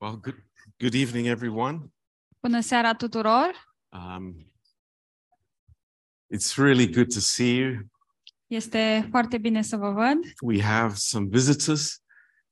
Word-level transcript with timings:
Well, 0.00 0.16
good, 0.16 0.42
good 0.78 0.94
evening, 0.94 1.26
everyone. 1.26 1.92
Bună 2.40 2.60
seara 2.60 2.94
tuturor! 2.94 3.74
Um, 3.88 4.52
it's 6.34 6.56
really 6.56 6.86
good 6.92 7.12
to 7.12 7.20
see 7.20 7.56
you. 7.56 7.78
Este 8.46 9.06
foarte 9.10 9.38
bine 9.38 9.62
să 9.62 9.76
vă 9.76 9.90
văd. 9.90 10.18
We 10.42 10.62
have 10.62 10.94
some 10.94 11.26
visitors 11.30 12.02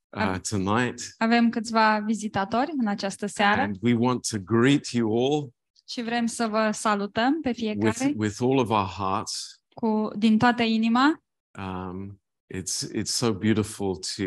uh, 0.09 0.21
Am- 0.21 0.41
tonight, 0.49 1.15
Avem 1.17 1.49
câțiva 1.49 1.99
vizitatori 1.99 2.71
în 2.79 2.87
această 2.87 3.25
seară 3.25 3.61
and 3.61 3.77
we 3.81 3.93
want 3.93 4.27
to 4.29 4.37
greet 4.39 4.87
you 4.87 5.17
all 5.25 5.53
și 5.87 6.01
vrem 6.01 6.25
să 6.25 6.47
vă 6.47 6.71
salutăm 6.71 7.41
pe 7.41 7.47
with, 7.49 7.59
fiecare 7.59 8.13
with 8.17 8.35
all 8.39 8.57
of 8.57 8.69
our 8.69 8.87
hearts. 8.87 9.61
cu, 9.73 10.09
din 10.17 10.37
toată 10.37 10.63
inima. 10.63 11.23
Um, 11.59 12.21
it's 12.55 12.91
it's 12.95 13.11
so 13.11 13.33
beautiful 13.33 13.95
to 13.95 14.23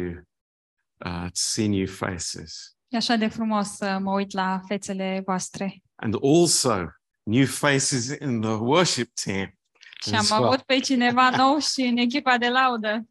uh, 1.05 1.25
to 1.25 1.31
see 1.33 1.69
new 1.69 1.87
faces, 1.87 2.77
E 2.93 2.97
așa 2.97 3.17
de 3.17 3.29
frumos 3.29 3.69
să 3.69 3.99
mă 4.03 4.13
uit 4.13 4.33
la 4.33 4.61
fețele 4.67 5.23
voastre. 5.25 5.83
and 5.95 6.15
also 6.23 6.85
new 7.23 7.47
faces 7.47 8.07
in 8.21 8.41
the 8.41 8.51
worship 8.51 9.11
team. 9.25 9.59
Și 10.03 10.15
am 10.15 10.19
as 10.19 10.31
well. 10.31 10.45
avut 10.45 10.63
pe 10.63 10.79
cineva 10.79 11.31
nou 11.37 11.59
și 11.59 11.81
în 11.81 11.97
echipa 11.97 12.39
de 12.39 12.49
laudă. 12.49 13.07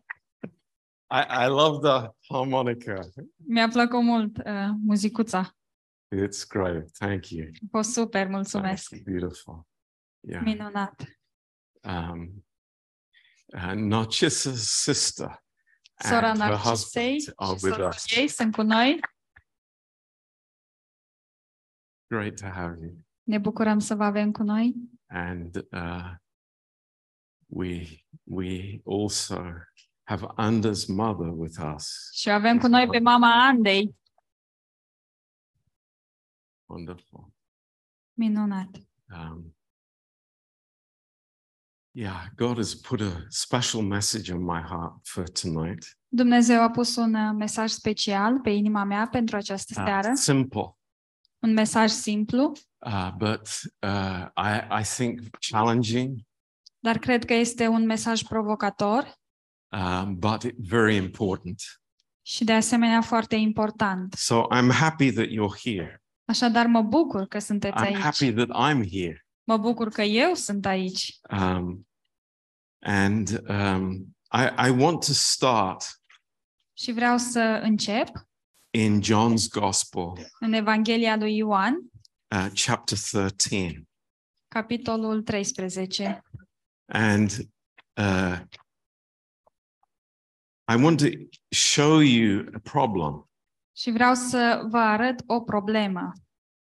I, 1.14 1.44
I 1.44 1.48
love 1.48 1.90
the 1.90 2.10
harmonica. 2.30 3.00
Mi-a 3.36 3.68
plăcut 3.68 4.04
mult 4.04 4.38
uh, 4.38 4.70
muzicuța. 4.86 5.56
It's 6.16 6.48
great. 6.48 6.92
Thank 6.92 7.30
you. 7.30 7.48
A 7.48 7.66
fost 7.72 7.92
super, 7.92 8.22
Thank 8.22 8.36
mulțumesc. 8.36 8.90
you. 8.92 9.02
Beautiful. 9.06 9.68
Yeah. 10.20 10.42
Minunat. 10.44 11.04
um, 11.84 12.46
uh, 13.46 13.72
Narcissa's 13.74 14.62
sister 14.84 15.44
Sora 16.04 16.30
and 16.30 16.40
her 16.42 16.50
Narcisei 16.50 17.14
husband 17.14 17.34
are 17.36 17.58
și 17.58 17.64
with 17.66 17.76
sora 17.76 17.88
us. 17.88 18.16
ei 18.18 18.28
sunt 18.28 18.56
cu 18.56 18.62
noi. 18.62 19.00
Great 22.12 22.42
to 22.42 22.46
have 22.46 22.78
you. 22.82 22.92
Ne 23.24 23.38
bucurăm 23.38 23.80
să 23.80 23.96
vă 23.96 24.04
avem 24.04 24.32
cu 24.32 24.44
noi. 24.44 24.76
And 25.08 25.56
uh, 25.56 26.14
we 27.48 27.86
we 28.24 28.82
also 28.86 29.44
have 30.04 30.26
Anders' 30.36 30.86
mother 30.86 31.28
with 31.28 31.60
us. 31.76 32.10
Și 32.14 32.30
avem 32.30 32.60
cu 32.60 32.68
noi 32.68 32.88
pe 32.88 33.00
mama 33.00 33.48
Andei. 33.48 33.96
Wonderful. 36.66 37.34
Minunat. 38.14 38.70
Um, 39.14 39.56
yeah, 41.92 42.26
God 42.36 42.56
has 42.56 42.74
put 42.74 43.02
a 43.02 43.26
special 43.28 43.82
message 43.82 44.34
on 44.34 44.44
my 44.44 44.62
heart 44.62 45.08
for 45.08 45.30
tonight. 45.30 45.98
Dumnezeu 46.08 46.62
a 46.62 46.70
pus 46.70 46.96
un 46.96 47.14
uh, 47.14 47.34
mesaj 47.38 47.70
special 47.70 48.40
pe 48.40 48.50
inima 48.50 48.84
mea 48.84 49.08
pentru 49.08 49.36
această 49.36 49.74
Uh, 49.80 49.86
seară, 49.86 50.14
simple, 50.14 50.76
un 51.44 51.54
mesaj 51.54 51.90
simplu, 51.92 52.52
uh, 52.86 53.10
but 53.18 53.50
uh, 53.84 54.26
I, 54.36 54.80
I 54.82 54.84
think 54.84 55.20
challenging. 55.50 56.20
dar 56.80 56.98
cred 56.98 57.26
că 57.26 57.34
este 57.34 57.68
un 57.68 57.86
mesaj 57.86 58.22
provocator 58.24 59.16
um, 59.72 60.16
but 60.18 60.44
it- 60.44 60.56
very 60.58 60.96
important. 60.96 61.62
și 62.22 62.44
de 62.44 62.54
asemenea 62.54 63.02
foarte 63.02 63.36
important. 63.36 64.14
So 64.14 64.44
I'm 64.56 64.72
happy 64.72 65.12
that 65.12 65.26
you're 65.28 65.60
here. 65.64 66.04
Așadar 66.26 66.66
mă 66.66 66.82
bucur 66.82 67.28
că 67.28 67.40
sunteți 67.40 67.74
I'm 67.78 67.86
aici. 67.86 67.98
happy 67.98 68.34
that 68.34 68.48
I'm 68.50 68.90
here. 68.92 69.26
Mă 69.44 69.58
bucur 69.58 69.90
că 69.90 70.02
eu 70.02 70.34
sunt 70.34 70.66
aici. 70.66 71.20
Um, 71.32 71.88
and 72.80 73.42
um, 73.50 74.16
I, 74.34 74.68
I 74.68 74.70
want 74.70 75.06
to 75.06 75.12
start 75.14 75.84
Și 76.78 76.92
vreau 76.92 77.18
să 77.18 77.60
încep 77.64 78.08
in 78.72 79.02
John's 79.02 79.48
Gospel, 79.50 80.14
în 80.40 80.54
Evanghelia 80.54 81.16
lui 81.16 81.36
Ioan, 81.36 81.74
uh, 82.36 82.48
chapter 82.66 82.98
13. 82.98 83.84
capitolul 84.48 85.22
13. 85.24 86.22
And 86.86 87.32
uh, 87.98 88.40
I 90.68 90.76
want 90.84 91.00
to 91.00 91.08
show 91.50 92.00
you 92.00 92.46
a 92.54 92.60
problem, 92.60 93.30
Și 93.76 93.92
vreau 93.92 94.14
să 94.14 94.66
vă 94.70 94.78
arăt 94.78 95.24
o 95.26 95.42
problemă, 95.42 96.12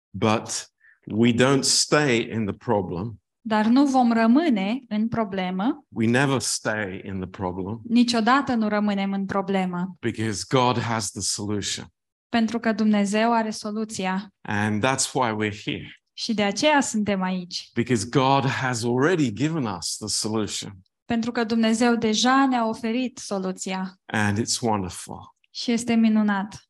but 0.10 0.72
we 1.06 1.34
don't 1.34 1.64
stay 1.64 2.30
in 2.32 2.46
the 2.46 2.56
problem. 2.56 3.21
Dar 3.41 3.66
nu 3.66 3.85
vom 3.85 4.12
rămâne 4.12 4.79
în 4.88 5.07
problemă, 5.07 5.85
We 5.90 6.07
never 6.07 6.40
stay 6.40 7.02
in 7.06 7.19
the 7.19 7.28
problem 7.29 7.81
niciodată 7.84 8.53
nu 8.56 8.68
rămânem 8.68 9.12
în 9.13 9.25
problemă, 9.25 9.96
because 10.00 10.44
God 10.50 10.79
has 10.79 11.12
the 11.12 11.22
solution. 11.22 11.85
pentru 12.29 12.59
că 12.59 12.72
Dumnezeu 12.72 13.34
are 13.34 13.50
soluția 13.50 14.34
And 14.41 14.85
that's 14.85 15.12
why 15.13 15.29
we're 15.31 15.62
here. 15.63 16.02
și 16.13 16.34
de 16.34 16.44
aceea 16.44 16.81
suntem 16.81 17.22
aici. 17.22 17.69
because 17.74 18.07
God 18.09 18.46
has 18.46 18.84
already 18.84 19.34
given 19.34 19.63
us 19.66 19.97
the 19.97 20.08
solution, 20.08 20.72
Pentru 21.06 21.31
că 21.31 21.44
Dumnezeu 21.44 21.96
deja 21.96 22.46
ne-a 22.50 22.68
oferit 22.68 23.18
soluția 23.18 24.00
and 24.06 24.38
it's 24.40 24.59
wonderful. 24.62 25.35
și 25.50 25.72
este 25.72 25.94
minunat. 25.94 26.66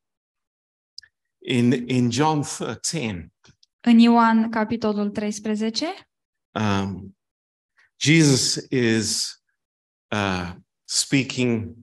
In 1.44 1.72
in 1.88 2.10
John 2.10 2.40
13, 2.40 3.32
În 3.80 3.98
Ioan, 3.98 4.50
capitolul 4.50 5.10
13, 5.10 5.86
um, 6.54 7.14
Jesus 7.96 8.66
is 8.70 9.36
uh, 10.10 10.52
speaking 10.84 11.74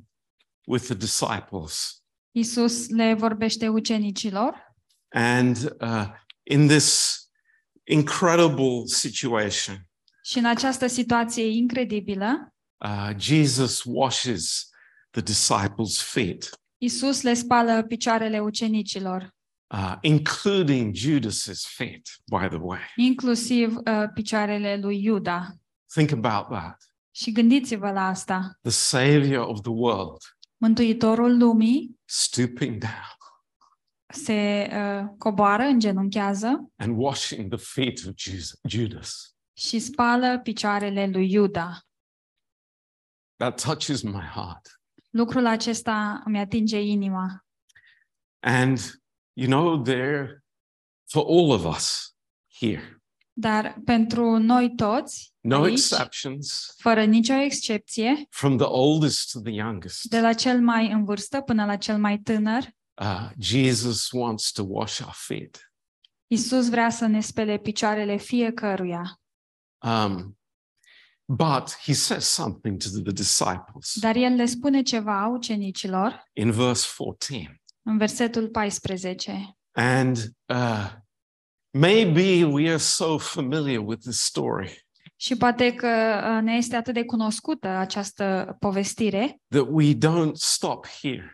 with 0.68 0.86
the 0.88 0.96
disciples, 0.96 2.04
Isus 2.32 2.90
le 2.90 3.14
vorbește 3.14 3.68
ucenicilor. 3.68 4.76
And 5.10 5.76
uh, 5.80 6.08
in 6.44 6.68
this 6.68 7.18
incredible 7.84 8.86
situation, 8.86 9.88
și 10.24 10.38
în 10.38 10.46
această 10.46 10.88
situație 10.88 11.46
incredibilă, 11.46 12.54
uh, 12.78 13.10
Jesus 13.18 13.82
washes 13.86 14.70
the 15.12 15.22
disciples' 15.22 16.02
feet, 16.02 16.50
Isus 16.78 17.22
le 17.22 17.34
spală 17.34 17.84
picioarele 17.84 18.40
ucenicilor, 18.40 19.36
uh, 19.74 19.96
including 20.02 20.96
Judas's 20.96 21.66
feet. 21.76 22.08
By 22.32 22.48
the 22.48 22.58
way, 22.62 22.80
inclusiv 22.96 23.76
uh, 23.76 24.04
picioarele 24.14 24.78
lui 24.78 25.04
Iuda. 25.04 25.48
think 25.94 26.12
about 26.12 26.48
that. 26.50 26.84
Și 27.12 27.32
gândiți-vă 27.32 27.92
la 27.92 28.06
asta. 28.08 28.58
the 28.62 28.72
savior 28.72 29.48
of 29.48 29.62
the 29.62 29.72
world 29.72 30.22
Mântuitorul 30.58 31.38
lumii 31.38 32.00
stooping 32.06 32.78
down 32.78 33.18
se 34.14 34.70
uh, 34.72 35.10
coboară, 35.18 35.64
îngenunchează 35.64 36.72
and 36.76 36.94
washing 36.98 37.56
the 37.56 37.66
feet 37.66 38.06
of 38.08 38.14
Jus- 38.18 38.60
Judas. 38.68 39.36
și 39.58 39.80
spală 39.80 40.40
picioarele 40.40 41.08
lui 41.08 41.32
Iuda. 41.32 41.80
That 43.36 43.62
touches 43.64 44.02
my 44.02 44.22
heart. 44.34 44.82
Lucrul 45.10 45.46
acesta 45.46 46.22
îmi 46.26 46.40
atinge 46.40 46.82
inima. 46.82 47.46
And 48.40 48.80
you 49.34 49.48
know, 49.48 49.82
there 49.82 50.44
for 51.12 51.26
all 51.28 51.52
of 51.52 51.76
us 51.76 52.16
here, 52.60 53.00
Dar 53.34 53.82
pentru 53.86 54.38
noi 54.38 54.76
toți, 54.76 55.34
no 55.40 55.62
aici, 55.62 55.72
exceptions, 55.72 56.76
fără 56.78 57.04
nicio 57.04 57.34
excepție, 57.34 58.28
from 58.30 58.58
the 58.58 58.66
oldest 58.66 59.32
to 59.32 59.40
the 59.40 59.52
youngest, 59.52 60.04
de 60.04 60.20
la 60.20 60.34
cel 60.34 60.62
mai 60.62 60.92
în 60.92 61.04
vârstă 61.06 61.42
până 61.42 61.66
la 61.66 61.76
cel 61.76 61.98
mai 61.98 62.18
tânăr, 62.20 62.64
uh, 63.02 63.30
Jesus 63.40 64.12
wants 64.12 64.52
to 64.52 64.64
wash 64.68 65.00
our 65.02 65.14
feet. 65.16 65.74
Isus 66.28 66.70
vrea 66.70 66.90
să 66.90 67.06
ne 67.06 67.20
spele 67.20 67.58
picioarele 67.58 68.18
fiecăruia. 68.18 69.22
Um, 69.86 70.38
but 71.26 71.78
he 71.84 71.94
says 71.94 72.26
something 72.26 72.78
to 72.82 72.90
the 72.90 73.12
disciples 73.12 73.94
Dar 74.00 74.16
el 74.16 74.36
le 74.36 74.46
spune 74.46 74.82
ceva 74.82 75.28
ucenicilor 75.28 76.24
in 76.34 76.52
verse 76.52 76.88
14. 76.98 77.62
În 77.90 77.98
versetul 77.98 78.48
14. 78.50 79.58
And 79.72 80.18
uh, 80.46 80.92
maybe 81.78 82.46
we 82.46 82.68
are 82.68 82.78
so 82.78 83.18
familiar 83.18 83.80
with 83.86 84.02
this 84.02 84.22
story 84.22 84.88
Și 85.16 85.36
poate 85.36 85.74
că 85.74 85.88
uh, 85.88 86.42
ne 86.44 86.54
este 86.54 86.76
atât 86.76 86.94
de 86.94 87.06
cunoscută 87.06 87.68
această 87.68 88.56
povestire 88.60 89.42
that 89.48 89.68
we 89.70 89.94
don't 89.94 90.34
stop 90.34 90.88
here. 91.02 91.34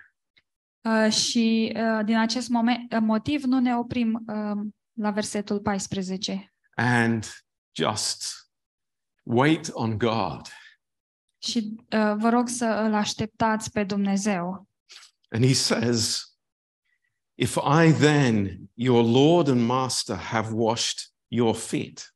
uh, 0.82 1.12
și 1.12 1.74
uh, 1.76 2.06
din 2.06 2.18
acest 2.18 2.50
moment, 2.50 2.94
uh, 2.94 3.00
motiv 3.02 3.44
nu 3.44 3.60
ne 3.60 3.76
oprim 3.78 4.24
uh, 4.28 4.66
la 4.94 5.12
versetul 5.12 5.60
14 5.60 6.54
and 6.76 7.26
just 7.78 8.26
wait 9.24 9.70
on 9.74 9.98
God. 9.98 10.42
și 11.44 11.76
uh, 11.78 12.14
vă 12.18 12.30
rog 12.30 12.48
să 12.48 12.66
îl 12.66 12.94
așteptați 12.94 13.72
pe 13.72 13.84
Dumnezeu. 13.84 14.68
And 15.30 15.46
he 15.46 15.54
says, 15.54 16.24
If 17.36 17.58
I 17.58 17.92
then, 17.92 18.70
your 18.76 19.04
Lord 19.04 19.48
and 19.48 19.66
Master, 19.66 20.16
have 20.16 20.54
washed 20.54 21.12
your 21.28 21.56
feet, 21.56 22.14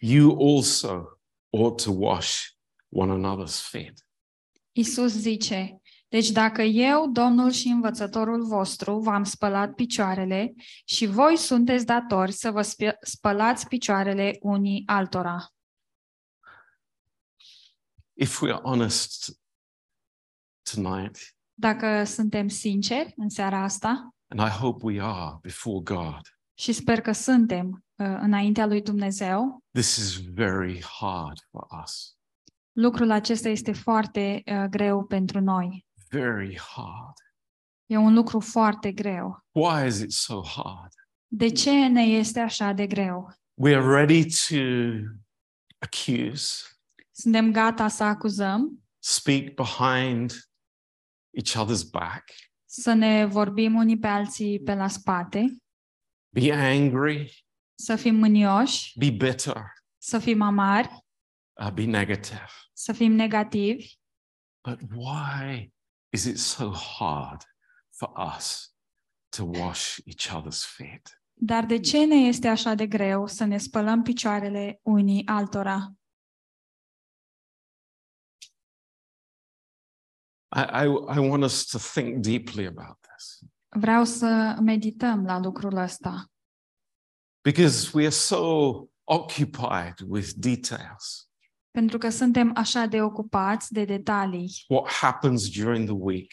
you 0.00 0.30
also 0.30 1.18
ought 1.52 1.82
to 1.84 1.92
wash 1.92 2.56
one 2.90 3.12
another's 3.12 3.60
feet. 3.60 4.04
Isus 4.72 5.12
zice, 5.12 5.82
Deci 6.12 6.30
dacă 6.30 6.62
eu, 6.62 7.10
Domnul 7.10 7.50
și 7.50 7.68
învățătorul 7.68 8.46
vostru, 8.46 8.98
v-am 8.98 9.24
spălat 9.24 9.74
picioarele 9.74 10.54
și 10.84 11.06
voi 11.06 11.36
sunteți 11.36 11.86
datori 11.86 12.32
să 12.32 12.50
vă 12.50 12.62
spi- 12.62 12.98
spălați 13.00 13.68
picioarele 13.68 14.38
unii 14.40 14.82
altora. 14.86 15.54
If 18.12 18.40
we 18.40 18.52
are 18.52 18.62
honest 18.62 19.40
tonight, 20.74 21.18
Dacă 21.54 22.04
suntem 22.04 22.48
sinceri 22.48 23.12
în 23.16 23.28
seara 23.28 23.62
asta, 23.62 24.14
and 24.28 24.40
I 24.40 24.50
hope 24.50 24.84
we 24.84 25.00
are 25.02 25.38
before 25.42 25.80
God, 25.82 26.20
și 26.54 26.72
sper 26.72 27.00
că 27.00 27.12
suntem 27.12 27.84
uh, 27.96 28.06
înaintea 28.20 28.66
lui 28.66 28.82
Dumnezeu, 28.82 29.62
this 29.72 29.96
is 29.96 30.16
very 30.34 30.82
hard 31.00 31.38
for 31.50 31.66
us. 31.82 32.16
lucrul 32.72 33.10
acesta 33.10 33.48
este 33.48 33.72
foarte 33.72 34.42
uh, 34.46 34.64
greu 34.70 35.04
pentru 35.04 35.40
noi. 35.40 35.86
Very 36.10 36.58
hard. 36.58 37.14
E 37.86 37.96
un 37.96 38.14
lucru 38.14 38.40
foarte 38.40 38.92
greu. 38.92 39.44
Why 39.50 39.86
is 39.86 40.00
it 40.00 40.12
so 40.12 40.42
hard? 40.44 40.92
De 41.26 41.48
ce 41.48 41.86
ne 41.86 42.02
este 42.02 42.40
așa 42.40 42.72
de 42.72 42.86
greu? 42.86 43.32
We 43.54 43.76
are 43.76 43.86
ready 43.86 44.24
to 44.24 44.56
accuse, 45.78 46.66
Suntem 47.10 47.52
gata 47.52 47.88
să 47.88 48.04
acuzăm, 48.04 48.82
speak 48.98 49.44
behind 49.54 50.32
each 51.32 51.56
other's 51.56 51.90
back, 51.90 52.24
să 52.64 52.92
ne 52.92 53.24
vorbim 53.24 53.74
unii 53.74 53.98
pe 53.98 54.06
alții 54.06 54.60
pe 54.60 54.74
la 54.74 54.88
spate, 54.88 55.56
be 56.34 56.52
angry, 56.52 57.44
să 57.74 57.96
fim 57.96 58.14
mânioși, 58.14 58.98
be 58.98 59.10
bitter, 59.10 59.62
să 59.98 60.18
fim 60.18 60.42
amari, 60.42 60.88
uh, 61.60 61.72
be 61.72 61.84
negative. 61.84 62.46
să 62.72 62.92
fim 62.92 63.12
negativi. 63.12 63.94
But 64.68 64.80
why 64.94 65.72
is 66.12 66.24
it 66.24 66.38
so 66.38 66.70
hard 66.70 67.42
for 67.90 68.12
us 68.36 68.74
to 69.36 69.44
wash 69.44 69.98
each 70.04 70.28
other's 70.36 70.64
feet? 70.76 71.22
Dar 71.32 71.64
de 71.66 71.80
ce 71.80 72.04
ne 72.04 72.14
este 72.14 72.48
așa 72.48 72.74
de 72.74 72.86
greu 72.86 73.26
să 73.26 73.44
ne 73.44 73.58
spălăm 73.58 74.02
picioarele 74.02 74.80
unii 74.82 75.26
altora? 75.26 75.92
I, 80.54 80.60
I, 80.60 80.84
I 81.16 81.18
want 81.28 81.42
us 81.42 81.64
to 81.66 81.78
think 81.78 82.22
deeply 82.22 82.66
about 82.66 82.96
this 83.00 83.38
Vreau 83.68 84.04
să 84.04 84.56
medităm 84.62 85.24
la 85.24 85.38
lucrul 85.38 85.76
ăsta, 85.76 86.26
because 87.44 87.90
we 87.94 88.02
are 88.02 88.10
so 88.14 88.70
occupied 89.04 89.94
with 90.06 90.30
details. 90.36 91.30
pentru 91.70 91.98
că 91.98 92.08
suntem 92.08 92.52
așa 92.56 92.86
de 92.86 93.02
ocupați 93.02 93.72
de 93.72 93.84
detalii 93.84 94.50
What 94.68 94.90
happens 94.92 95.48
during 95.50 95.84
the 95.88 95.96
week, 95.98 96.30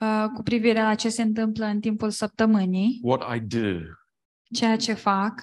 uh, 0.00 0.24
cu 0.34 0.42
privire 0.42 0.82
la 0.82 0.94
ce 0.94 1.08
se 1.08 1.22
întâmplă 1.22 1.64
în 1.64 1.80
timpul 1.80 2.10
săptămânii, 2.10 3.00
what 3.02 3.36
I 3.36 3.40
do. 3.40 3.78
ceea 4.54 4.76
ce 4.76 4.92
fac, 4.92 5.42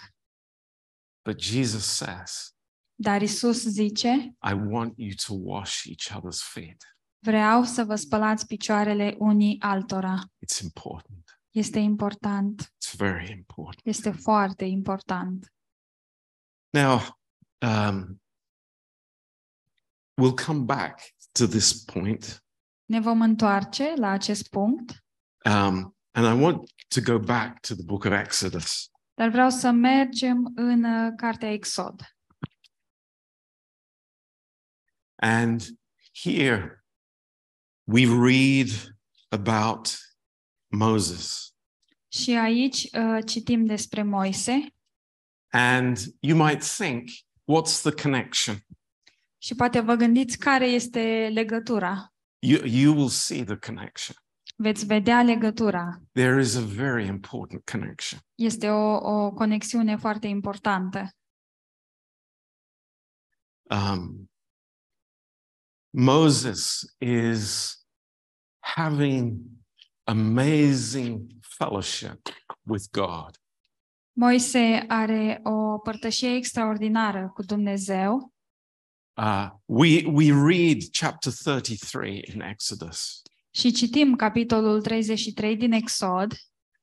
But 1.30 1.42
Jesus 1.42 1.84
says, 1.86 2.56
dar 2.96 3.22
Isus 3.22 3.64
zice, 3.64 4.36
I 4.50 4.54
want 4.54 4.94
you 4.98 5.12
to 5.28 5.34
wash 5.38 5.84
each 5.86 6.18
other's 6.20 6.42
feet. 6.54 6.97
Vreau 7.20 7.64
să 7.64 7.84
vă 7.84 7.96
spălați 7.96 8.46
picioarele 8.48 9.16
unii 9.20 9.60
altora. 9.62 10.20
It's 10.46 10.62
important. 10.64 11.42
Este 11.50 11.80
important, 11.80 12.62
It's 12.62 12.96
very 12.98 13.32
important. 13.32 13.86
este 13.88 14.12
foarte 14.12 14.66
important. 14.66 15.54
Now, 16.70 17.00
um, 17.62 18.22
we'll 20.22 20.46
come 20.46 20.64
back 20.64 21.02
to 21.32 21.46
this 21.48 21.84
point. 21.84 22.44
Ne 22.86 23.00
vom 23.00 23.22
întoarce 23.22 23.94
la 23.96 24.10
acest 24.10 24.50
punct, 24.50 25.02
Um, 25.46 25.96
and 26.12 26.26
I 26.38 26.44
want 26.44 26.72
to 26.88 27.02
go 27.02 27.20
back 27.20 27.60
to 27.60 27.74
the 27.74 27.84
book 27.84 28.04
of 28.04 28.12
Exodus. 28.12 28.90
dar 29.14 29.30
vreau 29.30 29.50
să 29.50 29.72
mergem 29.72 30.52
în 30.56 30.84
uh, 30.84 31.14
cartea 31.16 31.52
Exod. 31.52 32.02
And 35.16 35.62
here 36.24 36.86
we 37.88 38.06
read 38.06 38.68
about 39.30 39.90
Moses. 40.68 41.52
Și 42.08 42.32
aici 42.32 42.84
uh, 42.84 43.26
citim 43.26 43.66
despre 43.66 44.04
Moise 44.04 44.72
And 45.52 45.98
you 46.20 46.38
might 46.38 46.64
think, 46.64 47.10
what's 47.46 47.82
the 47.82 47.92
connection? 48.02 48.66
și 49.38 49.56
poate 49.56 49.80
vă 49.80 49.96
gândiți 49.96 50.38
care 50.38 50.66
este 50.66 51.30
legătura. 51.34 52.14
You, 52.40 52.66
you 52.66 52.96
will 52.96 53.10
see 53.10 53.44
the 53.44 53.58
connection. 53.58 54.16
Veți 54.56 54.86
vedea 54.86 55.22
legătura. 55.22 56.02
There 56.12 56.42
is 56.42 56.56
a 56.56 56.62
very 56.62 57.06
important 57.06 57.70
connection. 57.70 58.20
Este 58.36 58.70
o, 58.70 58.96
o 58.96 59.32
conexiune 59.32 59.96
foarte 59.96 60.28
importantă. 60.28 61.10
Um, 63.70 64.32
Moses 65.90 66.80
is 66.98 67.76
having 68.76 69.40
amazing 70.04 71.32
fellowship 71.58 72.30
with 72.64 72.86
God. 72.92 73.38
Moise 74.14 74.86
are 74.88 75.40
o 75.44 75.78
părtășie 75.78 76.36
extraordinară 76.36 77.32
cu 77.34 77.44
Dumnezeu 77.44 78.32
Uh, 79.18 79.50
we, 79.66 80.04
we 80.06 80.32
read 80.32 80.78
chapter 80.92 81.32
33 81.44 82.24
in 82.34 82.42
Exodus, 82.42 83.22
și 83.52 83.72
citim 83.72 84.16
capitolul 84.16 84.82
33 84.82 85.56
din 85.56 85.72
Exod 85.72 86.34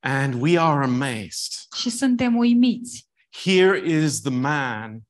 and 0.00 0.34
we 0.42 0.58
are 0.58 0.84
amazed. 0.84 1.52
și 1.76 1.90
suntem 1.90 2.36
uimiți. 2.36 3.08
Here 3.44 3.76
is 4.04 4.20
the 4.20 4.30
man 4.30 5.00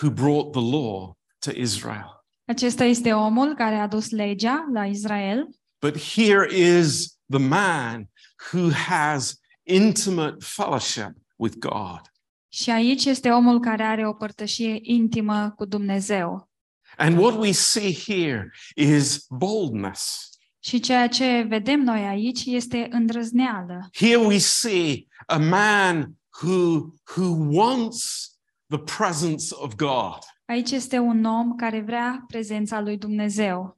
who 0.00 0.10
brought 0.10 0.52
the 0.52 0.60
law 0.60 1.16
to 1.38 1.50
Israel. 1.54 2.24
Acesta 2.44 2.84
este 2.84 3.12
omul 3.12 3.54
care 3.54 3.74
a 3.74 3.86
dus 3.86 4.10
legea 4.10 4.68
la 4.72 4.86
Israel, 4.86 5.48
But 5.78 5.98
here 6.14 6.56
is 6.56 7.18
the 7.30 7.38
man 7.38 8.08
who 8.52 8.70
has 8.70 9.40
intimate 9.62 10.36
fellowship 10.40 11.10
with 11.36 11.56
God. 11.58 12.00
și 12.48 12.70
aici 12.70 13.04
este 13.04 13.30
omul 13.30 13.60
care 13.60 13.82
are 13.82 14.06
o 14.08 14.12
părtășie 14.12 14.78
intimă 14.82 15.52
cu 15.56 15.64
Dumnezeu. 15.64 16.50
And 16.96 17.18
what 17.18 17.38
we 17.38 17.52
see 17.52 17.94
here 17.94 18.50
is 18.74 19.26
boldness. 19.28 20.30
Și 20.58 20.80
ceea 20.80 21.08
ce 21.08 21.44
vedem 21.48 21.80
noi 21.80 22.00
aici 22.00 22.44
este 22.44 22.86
îndrăzneală. 22.90 23.88
Here 23.92 24.16
we 24.16 24.38
see 24.38 25.06
a 25.26 25.36
man 25.36 26.16
who, 26.42 26.86
who 27.16 27.36
wants 27.50 28.30
the 28.68 28.78
presence 28.78 29.44
of 29.50 29.74
God. 29.74 30.18
Aici 30.44 30.70
este 30.70 30.98
un 30.98 31.24
om 31.24 31.54
care 31.54 31.80
vrea 31.80 32.24
prezența 32.26 32.80
lui 32.80 32.96
Dumnezeu. 32.96 33.75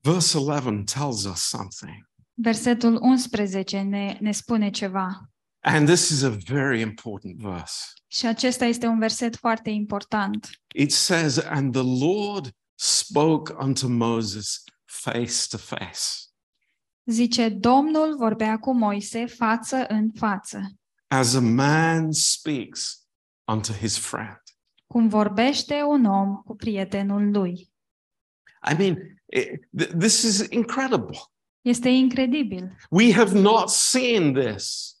Verse 0.00 0.38
11 0.38 0.84
tells 0.84 1.24
us 1.24 1.40
something. 1.40 2.06
Versetul 2.34 2.98
11 3.02 3.80
ne, 3.82 4.16
ne 4.20 4.32
spune 4.32 4.70
ceva. 4.70 5.30
And 5.60 5.86
this 5.88 6.08
is 6.08 6.22
a 6.22 6.28
very 6.46 6.80
important 6.80 7.36
verse. 7.38 7.74
Și 8.06 8.26
acesta 8.26 8.64
este 8.64 8.86
un 8.86 8.98
verset 8.98 9.36
foarte 9.36 9.70
important. 9.70 10.50
It 10.74 10.92
says, 10.92 11.36
And 11.36 11.72
the 11.72 12.06
Lord 12.06 12.50
spoke 12.74 13.52
unto 13.58 13.88
Moses 13.88 14.62
face 14.84 15.46
to 15.50 15.56
face. 15.56 16.00
Zice, 17.04 17.48
Domnul 17.48 18.16
vorbea 18.16 18.58
cu 18.58 18.72
Moise 18.74 19.26
față 19.26 19.86
în 19.88 20.10
față, 20.14 20.60
as 21.06 21.34
a 21.34 21.40
man 21.40 22.12
speaks 22.12 23.06
unto 23.52 23.72
his 23.72 23.98
friend. 23.98 24.42
cum 24.86 25.08
vorbește 25.08 25.82
un 25.82 26.04
om 26.04 26.34
cu 26.36 26.54
prietenul 26.54 27.30
lui. 27.30 27.72
I 28.62 28.74
mean, 28.78 28.96
it- 29.26 29.60
th- 29.78 29.90
this 29.98 30.22
is 30.22 30.46
incredible. 30.50 31.18
Este 31.60 31.88
incredibil. 31.88 32.76
We 32.90 33.12
have 33.12 33.38
not 33.40 33.68
seen 33.68 34.32
this. 34.32 34.92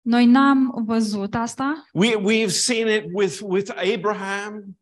Noi 0.00 0.26
n-am 0.26 0.82
văzut 0.86 1.34
asta. 1.34 1.88
We, 1.92 2.14
we've 2.16 2.50
seen 2.52 2.88
it 2.88 3.10
with, 3.12 3.38
with 3.42 3.72
Abraham. 3.94 4.76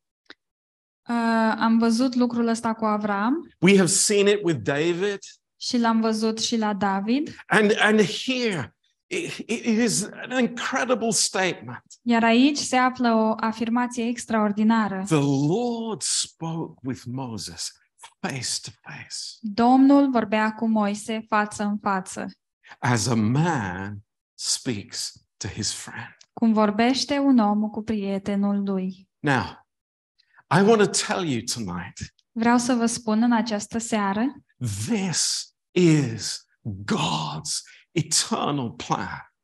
Uh, 1.09 1.55
am 1.59 1.79
văzut 1.79 2.15
lucrul 2.15 2.47
ăsta 2.47 2.73
cu 2.75 2.85
Avram 2.85 3.49
We 3.61 3.77
have 3.77 3.89
seen 3.89 4.27
it 4.27 4.41
with 4.43 4.59
David. 4.63 5.19
și 5.61 5.79
l-am 5.79 6.01
văzut 6.01 6.39
și 6.41 6.57
la 6.57 6.75
David. 6.75 7.37
And, 7.47 7.77
and 7.81 8.01
here, 8.03 8.77
it, 9.07 9.37
it 9.37 9.65
is 9.83 10.09
an 10.29 10.39
incredible 10.39 11.11
statement. 11.11 11.83
Iar 12.03 12.25
aici 12.25 12.57
se 12.59 12.77
află 12.77 13.15
o 13.15 13.35
afirmație 13.37 14.07
extraordinară. 14.07 15.03
The 15.07 15.21
Lord 15.49 16.03
spoke 16.03 16.79
with 16.83 17.03
Moses 17.07 17.73
face 18.21 18.61
to 18.63 18.71
face, 18.81 19.17
Domnul 19.41 20.11
vorbea 20.11 20.53
cu 20.53 20.69
Moise 20.69 21.25
față 21.29 21.63
în 21.63 21.79
față, 21.79 22.31
as 22.79 23.07
a 23.07 23.15
man 23.15 23.99
speaks 24.35 25.13
to 25.37 25.49
his 25.49 25.73
friend. 25.73 26.17
cum 26.33 26.53
vorbește 26.53 27.19
un 27.19 27.39
om 27.39 27.71
cu 27.71 27.83
prietenul 27.83 28.63
lui. 28.63 29.09
Now, 29.19 29.67
I 30.59 30.63
want 30.63 30.83
to 30.83 31.07
tell 31.07 31.25
you 31.25 31.41
tonight 31.55 32.15
Vreau 32.33 32.59
să 32.59 32.75
vă 32.75 32.87
spun 32.87 33.23
în 33.23 33.33
această 33.33 33.79
seară, 33.79 34.35
this 34.87 35.55
is 35.71 36.47
God's 36.63 37.63
eternal 37.93 38.71
plan 38.71 39.35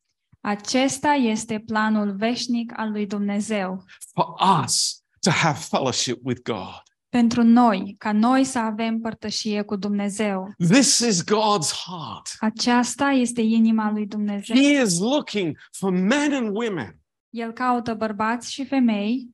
acesta 0.41 1.09
este 1.09 1.59
planul 1.59 2.15
veșnic 2.15 2.73
al 2.75 2.91
lui 2.91 3.07
Dumnezeu 3.07 3.83
for 4.13 4.25
us 4.63 5.03
to 5.19 5.29
have 5.29 5.59
fellowship 5.59 6.19
with 6.23 6.41
God. 6.41 6.81
Pentru 7.11 7.43
noi, 7.43 7.95
ca 7.97 8.11
noi 8.11 8.43
să 8.43 8.59
avem 8.59 8.99
părtășie 8.99 9.61
cu 9.61 9.75
Dumnezeu. 9.75 10.53
This 10.57 10.99
is 10.99 11.23
God's 11.23 11.71
heart. 11.85 12.35
Aceasta 12.39 13.05
este 13.05 13.41
inima 13.41 13.91
lui 13.91 14.05
Dumnezeu. 14.05 14.55
He 14.55 14.81
is 14.81 14.99
looking 14.99 15.57
for 15.71 15.91
men 15.91 16.33
and 16.33 16.55
women 16.55 16.99
El 17.29 17.51
caută 17.51 17.93
bărbați 17.93 18.51
și 18.51 18.65
femei 18.65 19.31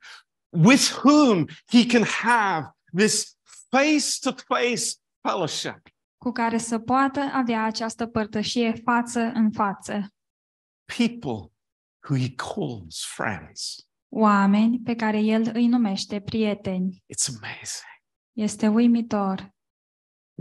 with 0.49 1.01
whom 1.03 1.45
he 1.65 1.85
can 1.85 2.03
have 2.03 2.75
this 2.95 3.37
face 3.69 4.19
to 4.21 4.31
face 4.45 4.83
fellowship. 5.21 5.81
cu 6.17 6.31
care 6.31 6.57
să 6.57 6.79
poată 6.79 7.19
avea 7.19 7.63
această 7.63 8.05
părtășie 8.05 8.73
față 8.83 9.19
în 9.19 9.51
față. 9.51 10.13
People 10.97 11.51
who 12.09 12.17
he 12.17 12.33
calls 12.35 13.05
friends. 13.15 13.86
Oameni 14.09 14.79
pe 14.83 14.95
care 14.95 15.19
el 15.19 15.51
îi 15.53 15.67
numește 15.67 16.19
prieteni. 16.19 17.03
It's 17.13 17.27
amazing. 17.27 17.95
Este 18.33 18.67
uimitor. 18.67 19.55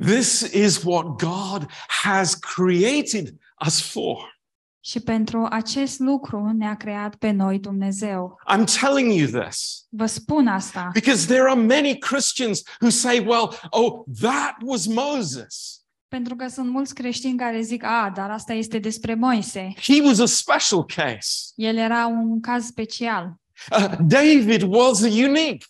This 0.00 0.40
is 0.40 0.82
what 0.82 1.04
God 1.04 1.66
has 2.02 2.34
created 2.34 3.34
us 3.66 3.90
for. 3.90 4.34
Și 4.80 5.00
pentru 5.00 5.46
acest 5.50 5.98
lucru 5.98 6.52
ne-a 6.56 6.76
creat 6.76 7.14
pe 7.14 7.30
noi 7.30 7.58
Dumnezeu. 7.58 8.40
I'm 8.54 8.64
telling 8.80 9.12
you 9.12 9.42
this 9.42 9.86
Vă 9.88 10.06
spun 10.06 10.46
asta, 10.46 10.90
because 10.92 11.26
there 11.26 11.50
are 11.50 11.60
many 11.60 11.98
Christians 11.98 12.62
who 12.80 12.90
say, 12.90 13.18
well, 13.18 13.54
oh, 13.70 14.04
that 14.20 14.56
was 14.64 14.86
Moses. 14.86 15.80
pentru 16.08 16.36
că 16.36 16.48
sunt 16.48 16.70
mulți 16.70 16.94
creștini 16.94 17.38
care 17.38 17.60
zic, 17.60 17.84
a, 17.84 18.12
dar 18.14 18.30
asta 18.30 18.52
este 18.52 18.78
despre 18.78 19.14
Moise. 19.14 19.72
He 19.80 20.02
was 20.02 20.18
a 20.18 20.26
special 20.26 20.84
case. 20.84 21.52
El 21.54 21.76
era 21.76 22.06
un 22.06 22.40
caz 22.40 22.64
special. 22.64 23.34
Uh, 23.70 23.96
David 24.00 24.62
was 24.62 25.02
a 25.02 25.08
unique. 25.08 25.66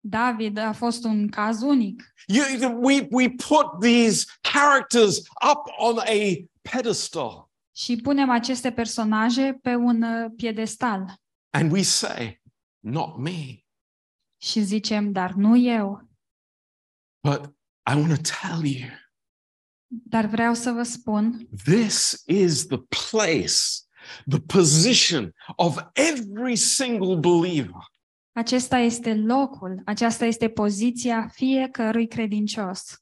David 0.00 0.58
a 0.58 0.72
fost 0.72 1.04
un 1.04 1.28
caz 1.28 1.62
unic. 1.62 2.14
You, 2.26 2.80
we, 2.80 3.06
we 3.10 3.28
put 3.28 3.80
these 3.80 4.26
characters 4.40 5.18
up 5.50 5.62
on 5.78 5.98
a 5.98 6.48
pedestal 6.62 7.50
Și 7.72 7.96
punem 7.96 8.30
aceste 8.30 8.72
personaje 8.72 9.58
pe 9.62 9.74
un 9.74 10.02
uh, 10.02 10.30
piedestal 10.36 11.20
and 11.50 11.72
we 11.72 11.82
say, 11.82 12.42
not 12.80 13.16
me. 13.18 13.64
și 14.42 14.60
zicem, 14.62 15.12
dar 15.12 15.32
nu 15.32 15.56
eu. 15.56 16.08
But 17.20 17.44
I 17.90 17.94
want 17.94 18.14
to 18.14 18.30
tell 18.40 18.64
you, 18.64 18.88
Dar 19.86 20.26
vreau 20.26 20.54
să 20.54 20.70
vă 20.70 20.82
spun, 20.82 21.48
this 21.64 22.22
is 22.26 22.66
the 22.66 22.78
place, 22.78 23.56
the 24.30 24.40
position 24.40 25.34
of 25.56 25.78
every 25.92 26.56
single 26.56 27.16
believer. 27.16 27.80
acesta 28.32 28.76
este 28.78 29.14
locul, 29.14 29.82
aceasta 29.84 30.24
este 30.24 30.48
poziția 30.48 31.28
fiecărui 31.32 32.08
credincios. 32.08 33.00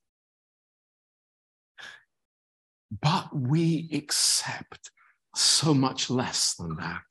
But 2.89 3.51
we 3.51 3.87
accept 3.93 4.93
so 5.37 5.73
much 5.73 6.09
less 6.09 6.55
than 6.55 6.77
that. 6.77 7.07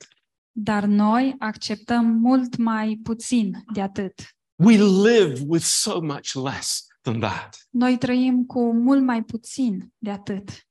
Dar 0.52 0.84
noi 0.84 1.36
acceptăm 1.40 2.06
mult 2.06 2.58
mai 2.58 3.00
puțin 3.04 3.64
de 3.74 3.82
atât. 3.82 4.14
We 4.56 4.78
live 4.78 5.44
with 5.48 5.64
so 5.64 6.02
much 6.02 6.34
less 6.34 6.88
than 7.02 7.20
that. 7.20 7.68
Noi 7.70 7.98
trăim 7.98 8.46
cu 8.46 8.74
mult 8.74 9.04
mai 9.04 9.24
puțin 9.24 9.94
de 9.98 10.12
atât. 10.12 10.68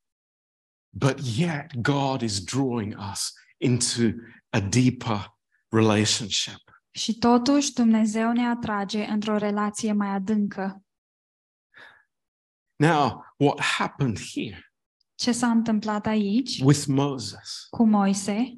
But 0.95 1.19
yet, 1.37 1.81
God 1.81 2.21
is 2.21 2.43
drawing 2.43 2.95
us 3.11 3.33
into 3.57 4.15
a 4.49 4.59
deeper 4.59 5.37
relationship. 5.69 6.61
Și 6.91 7.17
totuși 7.17 7.73
Dumnezeu 7.73 8.31
ne 8.31 8.47
atrage 8.47 9.03
într-o 9.03 9.37
relație 9.37 9.93
mai 9.93 10.07
adâncă. 10.07 10.83
Now, 12.75 13.25
what 13.37 13.59
happened 13.61 14.19
here 14.33 14.73
Ce 15.15 15.31
s-a 15.31 15.49
întâmplat 15.49 16.05
aici 16.05 16.59
with 16.61 16.85
Moses? 16.87 17.67
cu 17.69 17.85
Moise? 17.85 18.57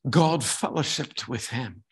God 0.00 0.42
fellowshipped 0.42 1.24
with 1.28 1.46
him, 1.48 1.86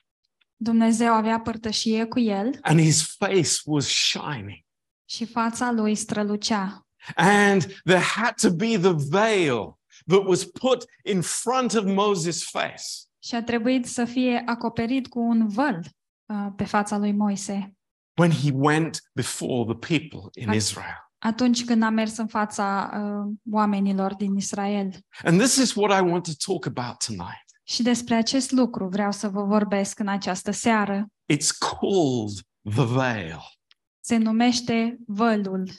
Dumnezeu 0.56 1.12
avea 1.12 1.40
părtășie 1.40 2.06
cu 2.06 2.18
el 2.18 2.58
and 2.62 2.80
his 2.80 3.16
face 3.16 3.60
was 3.64 3.86
shining. 3.86 4.64
și 5.08 5.24
fața 5.26 5.70
lui 5.70 5.94
strălucea. 5.94 6.85
And 7.14 7.62
there 7.84 8.00
had 8.02 8.34
to 8.40 8.50
be 8.50 8.78
the 8.78 8.94
veil 9.08 9.78
that 10.06 10.24
was 10.26 10.44
put 10.44 10.84
in 11.04 11.20
front 11.20 11.72
of 11.74 11.84
Moses' 11.84 12.42
face. 12.50 12.82
Și 13.18 13.34
a 13.34 13.42
trebuit 13.42 13.86
să 13.86 14.04
fie 14.04 14.42
acoperit 14.46 15.08
cu 15.08 15.20
un 15.20 15.48
văl 15.48 15.80
uh, 16.26 16.46
pe 16.56 16.64
fața 16.64 16.98
lui 16.98 17.12
Moise 17.12 17.70
when 18.18 18.30
he 18.30 18.50
went 18.54 19.02
before 19.14 19.74
the 19.74 19.98
people 19.98 20.42
in 20.42 20.48
Ac- 20.52 20.54
Israel. 20.54 21.10
atunci 21.18 21.64
când 21.64 21.82
a 21.82 21.88
mers 21.90 22.16
în 22.16 22.26
fața 22.26 22.90
uh, 22.94 23.32
oamenilor 23.50 24.14
din 24.14 24.36
Israel. 24.36 24.90
And 25.24 25.38
this 25.40 25.56
is 25.56 25.74
what 25.74 26.00
I 26.02 26.10
want 26.10 26.24
to 26.24 26.52
talk 26.52 26.66
about 26.66 27.04
tonight. 27.06 27.44
Și 27.62 27.82
despre 27.82 28.14
acest 28.14 28.50
lucru 28.50 28.88
vreau 28.88 29.12
să 29.12 29.28
vă 29.28 29.42
vorbesc 29.42 29.98
în 29.98 30.08
această 30.08 30.50
seară. 30.50 31.06
It's 31.32 31.50
called 31.58 32.38
the 32.74 32.84
veil. 32.84 33.38
Se 34.00 34.16
numește 34.16 34.96
vălul. 35.06 35.70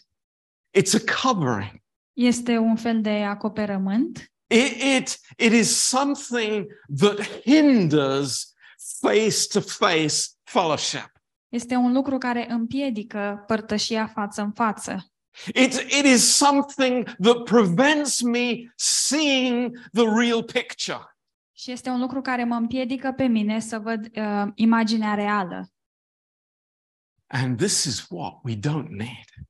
It's 0.77 0.93
a 0.93 1.29
covering. 1.29 1.81
Este 2.13 2.57
un 2.57 2.75
fel 2.75 3.01
de 3.01 3.24
acoperământ. 3.24 4.31
It, 4.48 4.81
it, 4.81 5.19
it 5.38 5.51
is 5.51 5.75
something 5.75 6.67
that 6.98 7.41
hinders 7.46 8.53
face 9.00 9.48
to 9.51 9.62
face 9.62 10.15
fellowship. 10.43 11.12
Este 11.50 11.75
un 11.75 11.93
lucru 11.93 12.17
care 12.17 12.51
împiedică 12.51 13.43
părtășia 13.48 14.07
față 14.07 14.41
în 14.41 14.51
față. 14.51 15.12
It, 15.48 15.74
it 15.74 16.05
is 16.05 16.36
something 16.36 17.15
that 17.22 17.43
prevents 17.43 18.22
me 18.22 18.74
seeing 18.75 19.89
the 19.93 20.05
real 20.19 20.43
picture. 20.43 21.17
Și 21.51 21.72
este 21.72 21.89
un 21.89 22.00
lucru 22.00 22.22
care 22.22 22.43
mă 22.43 22.55
împiedică 22.55 23.12
pe 23.12 23.25
mine 23.25 23.60
să 23.60 23.79
văd 23.79 24.10
uh, 24.15 24.51
imaginea 24.55 25.13
reală. 25.13 25.72
And 27.27 27.57
this 27.57 27.84
is 27.84 28.05
what 28.10 28.39
we 28.43 28.55
don't 28.55 28.89
need. 28.89 29.48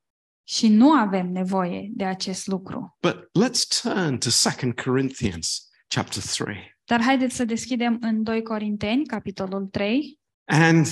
Și 0.49 0.67
nu 0.67 0.91
avem 0.91 1.31
nevoie 1.31 1.89
de 1.91 2.03
acest 2.03 2.47
lucru. 2.47 2.97
But 3.01 3.15
let's 3.15 3.81
turn 3.81 4.17
to 4.17 4.29
2 4.61 4.73
Corinthians 4.73 5.69
chapter 5.87 6.23
3. 6.23 6.77
Dar 6.85 7.01
haideți 7.01 7.35
să 7.35 7.45
deschidem 7.45 7.97
în 8.01 8.23
2 8.23 8.41
Corinteni, 8.41 9.05
capitolul 9.05 9.65
3, 9.65 10.19
And 10.45 10.85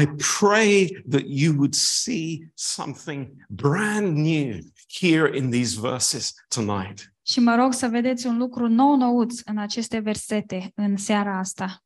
I 0.00 0.06
pray 0.38 1.02
that 1.08 1.22
you 1.26 1.54
would 1.56 1.74
see 1.74 2.52
something 2.54 3.28
brand 3.48 4.16
new 4.16 4.58
here 5.00 5.36
in 5.36 5.50
these 5.50 5.80
verses 5.80 6.32
tonight. 6.48 7.14
și 7.26 7.40
mă 7.40 7.54
rog 7.54 7.72
să 7.72 7.86
vedeți 7.88 8.26
un 8.26 8.38
lucru 8.38 8.68
nou 8.68 8.96
nouț 8.96 9.40
în 9.44 9.58
aceste 9.58 9.98
versete 9.98 10.72
în 10.74 10.96
seara 10.96 11.38
asta. 11.38 11.84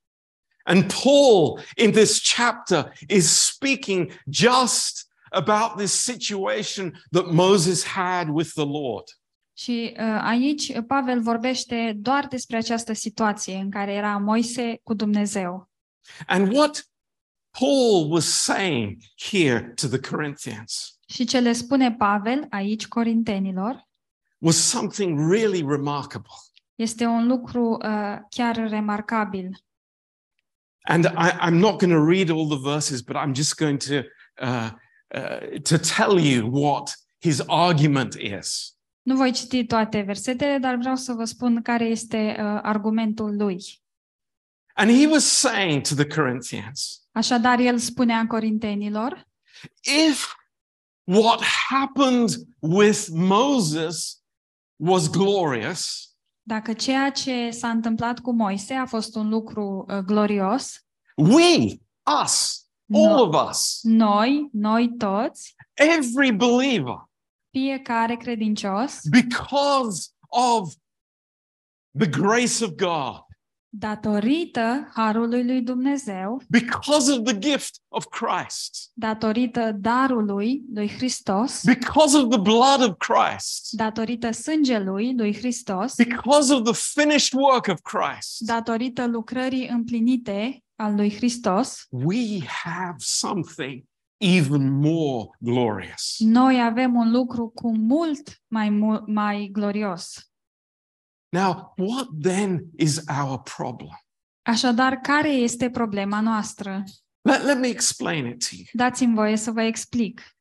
And 0.65 0.93
Paul 1.03 1.61
in 1.77 1.91
this 1.91 2.35
chapter 2.37 2.93
is 3.09 3.45
speaking 3.45 4.11
just 4.31 5.07
about 5.35 5.77
this 5.77 5.93
situation 5.93 7.03
that 7.11 7.27
Moses 7.27 7.85
had 7.85 8.29
with 8.29 8.51
the 8.55 8.65
Lord. 8.65 9.05
Și 9.57 9.95
uh, 9.99 10.21
aici 10.23 10.81
Pavel 10.81 11.21
vorbește 11.23 11.93
doar 11.97 12.27
despre 12.27 12.57
această 12.57 12.93
situație 12.93 13.57
în 13.57 13.71
care 13.71 13.93
era 13.93 14.17
Moise 14.17 14.81
cu 14.83 14.95
Dumnezeu. 14.95 15.71
And 16.27 16.53
what 16.55 16.89
Paul 17.59 18.11
was 18.11 18.25
saying 18.25 18.97
here 19.31 19.73
to 19.75 19.87
the 19.87 20.11
Corinthians 20.11 20.99
Și 21.07 21.25
ce 21.25 21.39
le 21.39 21.53
spune 21.53 21.93
Pavel 21.93 22.47
aici 22.51 22.89
corintenilor 22.89 23.89
was 24.39 24.57
something 24.57 25.31
really 25.31 25.65
remarkable. 25.69 26.33
este 26.75 27.05
un 27.07 27.27
lucru 27.27 27.71
uh, 27.71 28.19
chiar 28.29 28.69
remarcabil. 28.69 29.59
And 30.87 31.05
I, 31.05 31.31
I'm 31.41 31.59
not 31.59 31.79
going 31.79 31.93
to 31.93 32.05
read 32.05 32.31
all 32.31 32.49
the 32.49 32.71
verses, 32.71 33.01
but 33.03 33.17
I'm 33.17 33.35
just 33.35 33.57
going 33.57 33.79
to 33.79 33.95
uh, 34.43 34.71
uh, 35.15 35.61
to 35.63 35.77
tell 35.79 36.19
you 36.19 36.49
what 36.51 36.95
his 37.21 37.43
argument 37.47 38.15
is. 38.15 38.77
Nu 39.03 39.17
voi 39.17 39.33
citi 39.33 39.65
toate 39.65 40.01
versetele, 40.01 40.59
dar 40.59 40.77
vreau 40.77 40.97
să 40.97 41.13
vă 41.13 41.25
spun 41.25 41.63
care 41.63 41.85
este 41.85 42.37
uh, 42.39 42.59
argumentul 42.63 43.37
lui. 43.37 43.83
And 44.75 44.91
he 44.91 45.07
was 45.07 45.25
saying 45.25 45.83
to 45.83 45.95
the 45.95 46.07
Corinthians, 46.07 47.05
Așadar, 47.13 47.59
el 47.59 47.79
spunea 47.79 48.27
corintenilor, 48.27 49.29
if 50.09 50.35
what 51.05 51.43
happened 51.69 52.31
with 52.59 53.07
Moses 53.13 54.23
was 54.77 55.11
glorious, 55.11 56.15
dacă 56.47 56.73
ceea 56.73 57.11
ce 57.11 57.51
s-a 57.51 57.69
întâmplat 57.69 58.19
cu 58.19 58.33
Moise 58.33 58.75
a 58.75 58.87
fost 58.87 59.15
un 59.15 59.29
lucru 59.29 59.85
uh, 59.89 59.99
glorios, 59.99 60.87
we, 61.17 61.79
us, 62.23 62.54
all 62.95 63.17
No- 63.17 63.23
of 63.39 63.49
us, 63.51 63.81
Noi, 63.83 64.49
noi 64.53 64.89
toți, 64.99 65.55
every 65.75 66.33
believer, 66.33 67.09
fiecare 67.51 68.17
credincios, 68.17 68.99
because 69.11 70.09
of 70.29 70.73
the 71.99 72.09
grace 72.09 72.65
of 72.65 72.71
God, 72.71 73.23
datorită 73.77 74.91
harului 74.95 75.45
lui 75.45 75.63
Dumnezeu, 75.63 76.43
because 76.49 77.13
of 77.13 77.23
the 77.25 77.39
gift 77.39 77.81
of 77.89 78.05
Christ, 78.07 78.91
datorită 78.93 79.73
darului 79.73 80.63
lui 80.75 80.89
Hristos, 80.89 81.63
because 81.65 82.17
of 82.17 82.29
the 82.29 82.39
blood 82.41 82.83
of 82.89 82.97
Christ, 82.99 83.71
datorită 83.73 84.31
sângelui 84.31 85.15
lui 85.17 85.35
Hristos, 85.37 85.95
because 85.97 86.53
of 86.55 86.63
the 86.63 87.01
finished 87.01 87.33
work 87.33 87.67
of 87.67 87.81
Christ, 87.83 88.39
datorită 88.39 89.07
lucrării 89.07 89.69
împlinite 89.69 90.64
al 90.77 90.95
lui 90.95 91.15
Hristos, 91.17 91.87
we 91.91 92.41
have 92.47 92.95
something 92.99 93.85
even 94.17 94.71
more 94.71 95.29
glorious. 95.39 96.17
noi 96.19 96.63
avem 96.63 96.95
un 96.95 97.11
lucru 97.11 97.49
cu 97.49 97.77
mult 97.77 98.43
mai, 98.47 98.71
mu- 98.71 99.03
mai 99.07 99.49
glorios. 99.53 100.29
Now, 101.29 101.73
what 101.77 102.07
then 102.21 102.65
is 102.77 103.01
our 103.23 103.39
problem? 103.43 103.99
Așadar, 104.43 104.97
care 104.97 105.29
este 105.31 105.71
problema 105.71 106.21
noastră? 106.21 106.83
Let, 107.21 107.43
let 107.43 107.59
me 107.59 107.67
explain 107.69 108.27
it 108.27 108.49
to 108.49 108.55
you. 108.57 108.65
Dați-mi 108.73 109.15
voie 109.15 109.37
să 109.37 109.51
vă 109.51 109.63
explic. 109.63 110.37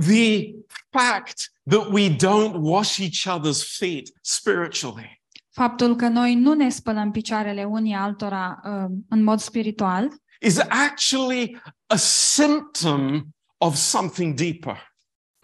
The 0.00 0.54
fact 0.90 1.52
that 1.70 1.88
we 1.92 2.16
don't 2.16 2.54
wash 2.60 2.98
each 2.98 3.26
other's 3.26 3.62
feet 3.78 4.10
spiritually 4.22 5.21
Faptul 5.52 5.96
că 5.96 6.08
noi 6.08 6.34
nu 6.34 6.52
ne 6.52 6.68
spălăm 6.68 7.10
picioarele 7.10 7.64
unii 7.64 7.94
altora 7.94 8.60
uh, 8.64 8.96
în 9.08 9.22
mod 9.22 9.40
spiritual 9.40 10.08
is 10.40 10.58
actually 10.58 11.62
a 11.86 11.96
symptom 11.96 13.22
of 13.58 13.74
something 13.74 14.34
deeper. 14.34 14.92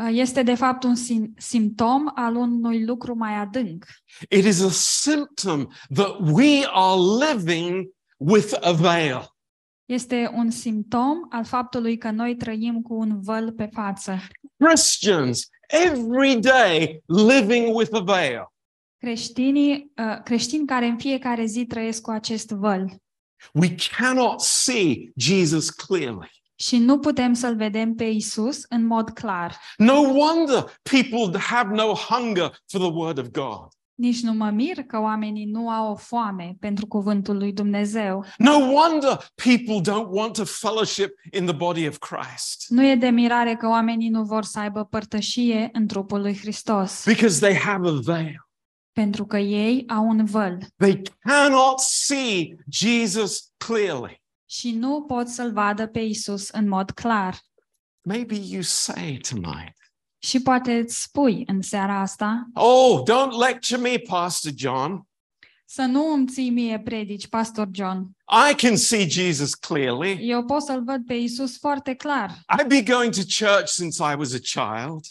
uh, 0.03 0.09
este 0.13 0.43
de 0.43 0.55
fapt 0.55 0.83
un 0.83 0.95
sim- 0.95 1.33
simptom 1.37 2.11
al 2.15 2.35
unui 2.37 2.85
lucru 2.85 3.15
mai 3.15 3.35
adânc. 3.35 3.85
It 4.29 4.45
is 4.45 4.61
a 4.63 4.71
symptom 4.71 5.67
that 5.95 6.17
we 6.21 6.67
are 6.73 7.01
living 7.27 7.89
with 8.17 8.55
a 8.61 8.73
veil. 8.73 9.37
Este 9.85 10.31
un 10.35 10.51
simptom 10.51 11.19
al 11.31 11.45
faptului 11.45 11.99
că 11.99 12.11
noi 12.11 12.37
trăim 12.37 12.83
cu 12.83 12.95
un 12.95 13.21
văl 13.21 13.53
pe 13.53 13.69
față. 13.73 14.19
Christians 14.57 15.49
every 15.67 16.37
day 16.41 17.03
living 17.07 17.75
with 17.77 17.95
a 17.95 18.01
veil. 18.01 18.53
Creștinii, 18.99 19.93
uh, 19.97 20.23
creștini 20.25 20.67
care 20.67 20.87
în 20.87 20.99
fiecare 20.99 21.45
zi 21.45 21.65
trăiesc 21.65 22.03
cu 22.03 22.11
acest 22.11 22.51
văl 22.51 22.97
We 23.53 23.75
cannot 23.99 24.41
see 24.41 25.11
Jesus 25.17 25.71
clearly. 25.71 26.31
și 26.55 26.79
nu 26.79 26.99
putem 26.99 27.33
să-l 27.33 27.57
vedem 27.57 27.95
pe 27.95 28.05
Isus 28.05 28.61
în 28.69 28.87
mod 28.87 29.11
clar. 29.11 29.57
No 29.77 29.95
wonder 29.95 30.81
people 30.83 31.39
have 31.39 31.75
no 31.75 31.93
hunger 31.95 32.59
for 32.67 32.81
the 32.81 32.91
word 32.91 33.19
of 33.19 33.27
God. 33.31 33.69
Nici 33.95 34.21
nu 34.21 34.33
mă 34.33 34.51
mir 34.51 34.83
că 34.83 34.99
oamenii 35.01 35.45
nu 35.45 35.71
au 35.71 35.91
o 35.91 35.95
foame 35.97 36.57
pentru 36.61 36.87
cuvântul 36.87 37.37
lui 37.37 37.53
Dumnezeu. 37.53 38.25
No 38.37 38.53
wonder 38.53 39.31
people 39.35 39.93
don't 39.93 40.09
want 40.11 40.33
to 40.33 40.45
fellowship 40.45 41.11
in 41.33 41.45
the 41.45 41.55
body 41.55 41.89
of 41.89 41.99
Christ 41.99 42.65
Nu 42.69 42.87
e 42.87 42.95
de 42.95 43.09
mirare 43.09 43.55
că 43.55 43.69
oamenii 43.69 44.09
nu 44.09 44.23
vor 44.23 44.45
să 44.45 44.59
aibă 44.59 44.85
părtășie 44.85 45.69
în 45.73 45.87
trupul 45.87 46.21
lui 46.21 46.39
Hristos, 46.39 47.03
because 47.07 47.41
they 47.41 47.59
have 47.59 47.89
a 47.89 47.93
veil. 48.03 48.48
Pentru 48.99 49.27
că 49.27 49.39
ei 49.39 49.85
au 49.89 50.09
un 50.09 50.25
văl 50.25 50.59
They 50.77 51.03
cannot 51.21 51.79
see 51.79 52.57
Jesus 52.71 53.53
clearly. 53.57 54.23
și 54.51 54.71
nu 54.71 55.03
pot 55.03 55.29
să-l 55.29 55.53
vadă 55.53 55.87
pe 55.87 56.01
Isus 56.01 56.49
în 56.49 56.69
mod 56.69 56.91
clar. 56.91 57.39
Maybe 58.01 58.35
you 58.35 58.63
say 58.63 59.21
tonight, 59.29 59.77
Și 60.19 60.41
poate 60.43 60.73
îți 60.79 61.03
spui 61.03 61.43
în 61.47 61.63
seara 61.63 62.01
asta 62.01 62.47
Oh, 62.55 63.01
don't 63.03 63.47
lecture 63.49 63.81
me, 63.81 63.99
Pastor 64.09 64.53
John. 64.57 65.03
să 65.65 65.83
nu 65.83 66.13
îmi 66.13 66.27
ții 66.27 66.51
mie 66.51 66.81
predici, 66.81 67.29
Pastor 67.29 67.69
John. 67.73 67.99
I 68.51 68.55
can 68.55 68.77
see 68.77 69.09
Jesus 69.09 69.55
clearly. 69.55 70.29
Eu 70.29 70.45
pot 70.45 70.63
să-l 70.63 70.85
văd 70.85 71.07
pe 71.07 71.15
Isus 71.15 71.59
foarte 71.59 71.95
clar. 71.95 72.31
I've 72.31 72.67
been 72.69 72.85
going 72.85 73.13
to 73.15 73.21
church 73.45 73.67
since 73.67 74.03
I 74.13 74.15
was 74.19 74.33
a 74.35 74.39
child. 74.39 75.05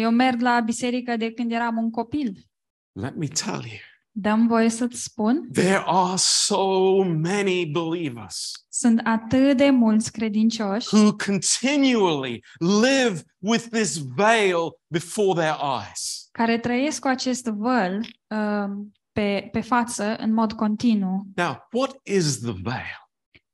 Eu 0.00 0.10
merg 0.10 0.40
la 0.40 0.60
biserică 0.60 1.16
de 1.16 1.32
când 1.32 1.52
eram 1.52 1.76
un 1.76 1.90
copil. 1.90 2.46
Let 2.92 3.14
me 3.14 3.26
tell 3.26 3.64
you, 3.64 3.78
Dăm 4.14 4.46
voie 4.46 4.68
să-ți 4.68 5.02
spun, 5.02 5.48
there 5.52 5.82
are 5.86 6.16
so 6.16 7.02
many 7.02 7.66
believers 7.66 8.66
sunt 8.68 9.00
atât 9.04 9.56
de 9.56 9.70
mulți 9.70 10.12
credincioși 10.12 10.94
who 10.94 11.12
continually 11.12 12.44
live 12.58 13.22
with 13.38 13.64
this 13.70 13.96
veil 14.14 14.68
before 14.86 15.40
their 15.40 15.56
eyes. 15.80 16.28
care 16.32 16.58
trăiesc 16.58 17.00
cu 17.00 17.08
acest 17.08 17.44
văl 17.44 17.98
uh, 18.26 18.70
pe, 19.12 19.48
pe 19.52 19.60
față 19.60 20.16
în 20.16 20.32
mod 20.32 20.52
continuu. 20.52 21.26
Now, 21.34 21.68
what 21.72 21.96
is 22.02 22.38
the 22.38 22.52
veil? 22.62 23.10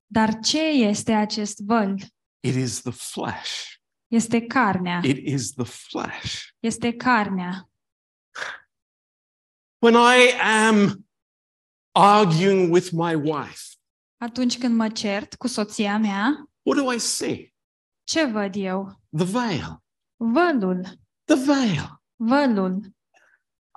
Dar 0.07 0.39
ce 0.39 0.63
este 0.63 1.13
acest 1.13 1.61
văl? 1.61 1.95
It 2.41 2.55
is 2.55 2.81
the 2.81 2.93
flesh. 2.93 3.77
Este 4.07 4.41
carnea. 4.41 5.01
It 5.05 5.27
is 5.27 5.53
the 5.53 5.65
flesh. 5.65 6.43
Este 6.59 6.93
carnea. 6.93 7.69
When 9.81 9.95
I 9.95 10.33
am 10.41 11.05
arguing 11.93 12.73
with 12.73 12.91
my 12.93 13.15
wife, 13.15 13.63
Atunci 14.21 14.59
când 14.59 14.77
mă 14.77 14.89
cert 14.89 15.35
cu 15.35 15.47
soția 15.47 15.99
mea, 15.99 16.49
what 16.63 16.85
do 16.85 16.93
I 16.93 16.99
see? 16.99 17.55
ce 18.05 18.25
văd 18.25 18.55
eu? 18.57 19.01
The 19.17 19.25
veil. 19.25 19.83
Vălul. 20.17 20.83
The 21.25 21.35
veil. 21.35 22.01
Vălul. 22.17 22.81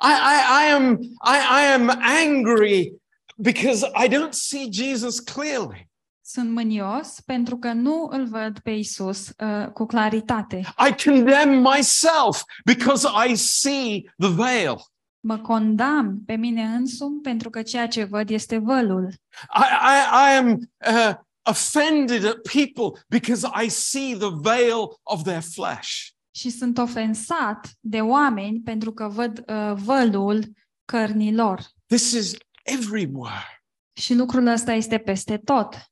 I, 0.02 0.14
I, 0.14 0.68
I 0.68 0.72
am 0.72 1.00
I, 1.24 1.38
I 1.62 1.74
am 1.74 1.90
angry 2.00 2.94
because 3.38 3.86
I 4.04 4.08
don't 4.08 4.34
see 4.34 4.68
Jesus 4.72 5.20
clearly. 5.20 5.90
Sunt 6.22 6.50
mânios 6.52 7.20
pentru 7.26 7.58
că 7.58 7.74
nu 7.74 8.08
îl 8.12 8.26
văd 8.28 8.60
pe 8.60 8.72
Isus 8.72 9.28
uh, 9.28 9.68
cu 9.74 9.86
claritate. 9.86 10.58
I 10.90 11.04
condemn 11.04 11.62
myself 11.62 12.44
because 12.66 13.08
I 13.30 13.36
see 13.36 14.12
the 14.18 14.30
veil. 14.30 14.76
Mă 15.24 15.38
condamn 15.38 16.24
pe 16.26 16.36
mine 16.36 16.64
însumi 16.64 17.22
pentru 17.22 17.50
că 17.50 17.62
ceea 17.62 17.88
ce 17.88 18.04
văd 18.04 18.30
este 18.30 18.58
vălul. 18.58 19.14
I, 19.56 19.64
I, 19.88 20.32
I 20.32 20.38
am 20.38 20.72
uh, 20.88 21.16
offended 21.44 22.26
at 22.26 22.42
people 22.42 23.02
because 23.08 23.48
I 23.64 23.70
see 23.70 24.16
the 24.18 24.30
veil 24.42 25.00
of 25.04 25.24
their 25.24 25.42
flesh. 25.42 25.90
Și 26.36 26.50
sunt 26.50 26.78
ofensat 26.78 27.70
de 27.80 28.02
oameni 28.02 28.60
pentru 28.60 28.94
că 28.94 29.08
văd 29.08 29.44
uh, 29.48 29.74
vălul 29.74 30.54
cărnilor. 30.86 31.66
This 31.86 32.12
is 32.12 32.34
everywhere. 32.64 33.64
Și 33.94 34.14
lucrul 34.14 34.48
ăsta 34.48 34.74
este 34.74 34.98
peste 34.98 35.38
tot. 35.38 35.92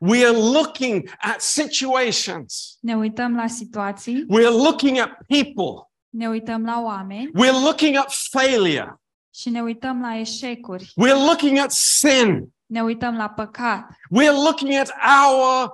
We 0.00 0.26
are 0.26 0.36
looking 0.36 1.10
at 1.18 1.40
situations. 1.40 2.78
Ne 2.80 2.96
uităm 2.96 3.34
la 3.34 3.46
situații, 3.46 4.24
We 4.28 4.46
are 4.46 4.54
looking 4.54 4.98
at 4.98 5.10
people. 5.26 5.87
Ne 6.08 6.28
uităm 6.28 6.64
la 6.64 6.80
oameni 6.80 7.30
We're 7.34 7.62
looking 7.64 7.96
at 7.96 8.12
failure. 8.30 8.94
și 9.34 9.48
ne 9.50 9.62
uităm 9.62 10.00
la 10.00 10.16
eșecuri, 10.16 10.84
We're 10.84 11.24
looking 11.26 11.58
at 11.58 11.70
sin. 11.72 12.52
ne 12.66 12.82
uităm 12.82 13.16
la 13.16 13.28
păcat, 13.30 13.88
We're 13.90 14.34
looking 14.44 14.72
at 14.74 14.90
our 15.26 15.70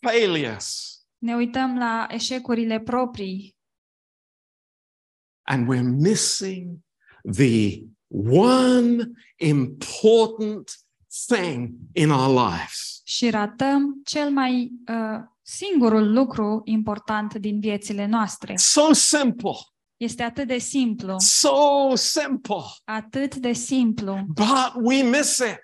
failures. 0.00 0.98
ne 1.18 1.34
uităm 1.36 1.78
la 1.78 2.06
eșecurile 2.10 2.80
proprii 2.80 3.56
And 5.46 5.68
we're 5.68 5.82
missing 6.10 6.78
the 7.32 7.82
one 8.30 9.10
important 9.36 10.70
thing 11.26 11.74
in 11.92 12.10
our 12.10 12.48
lives. 12.50 13.00
și 13.04 13.30
ratăm 13.30 14.00
cel 14.04 14.30
mai 14.30 14.70
uh, 14.88 15.20
singurul 15.46 16.12
lucru 16.12 16.60
important 16.64 17.34
din 17.34 17.60
viețile 17.60 18.06
noastre. 18.06 18.54
So 18.56 18.92
simple. 18.92 19.50
Este 19.96 20.22
atât 20.22 20.46
de 20.46 20.58
simplu, 20.58 21.14
So 21.18 21.94
simple. 21.94 22.62
atât 22.84 23.34
de 23.34 23.52
simplu, 23.52 24.24
But 24.34 24.72
we 24.84 25.02
miss 25.02 25.38
it 25.38 25.60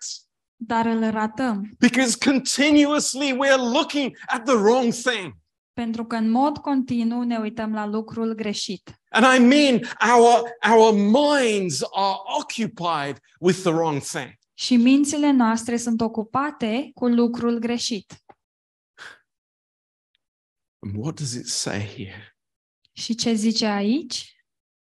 dar 0.62 0.86
îl 0.86 1.10
ratăm 1.10 1.70
because 1.78 2.16
continuously 2.30 3.32
we're 3.32 3.72
looking 3.72 4.16
at 4.26 4.44
the 4.44 4.54
wrong 4.54 4.92
thing. 4.92 5.32
pentru 5.72 6.04
că 6.04 6.16
în 6.16 6.30
mod 6.30 6.58
continuu 6.58 7.22
ne 7.22 7.38
uităm 7.38 7.72
la 7.72 7.86
lucrul 7.86 8.34
greșit. 8.34 8.94
And 9.10 9.24
I 9.36 9.44
mean, 9.46 9.80
our, 10.16 10.42
our 10.76 10.92
minds 10.94 11.82
are 11.92 12.16
occupied 12.38 13.18
with 13.40 13.58
the 13.60 13.70
wrong 13.70 14.00
thing. 14.02 14.32
Și 14.54 14.76
mințile 14.76 15.30
noastre 15.30 15.76
sunt 15.76 16.00
ocupate 16.00 16.90
cu 16.94 17.06
lucrul 17.06 17.58
greșit. 17.58 18.12
And 20.82 20.96
what 20.96 21.14
does 21.16 21.32
it 21.34 21.46
say 21.46 21.80
here? 21.96 22.36
Și 22.92 23.14
ce 23.14 23.32
zice 23.34 23.66
aici? 23.66 24.34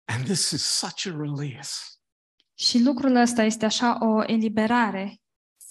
And 0.05 0.25
this 0.25 0.51
is 0.51 0.63
such 0.63 1.07
a 1.07 1.11
release. 1.17 1.73
Și 2.55 2.83
lucrul 2.83 3.15
ăsta 3.17 3.43
este 3.43 3.65
așa 3.65 3.99
o 4.07 4.23
eliberare. 4.27 5.21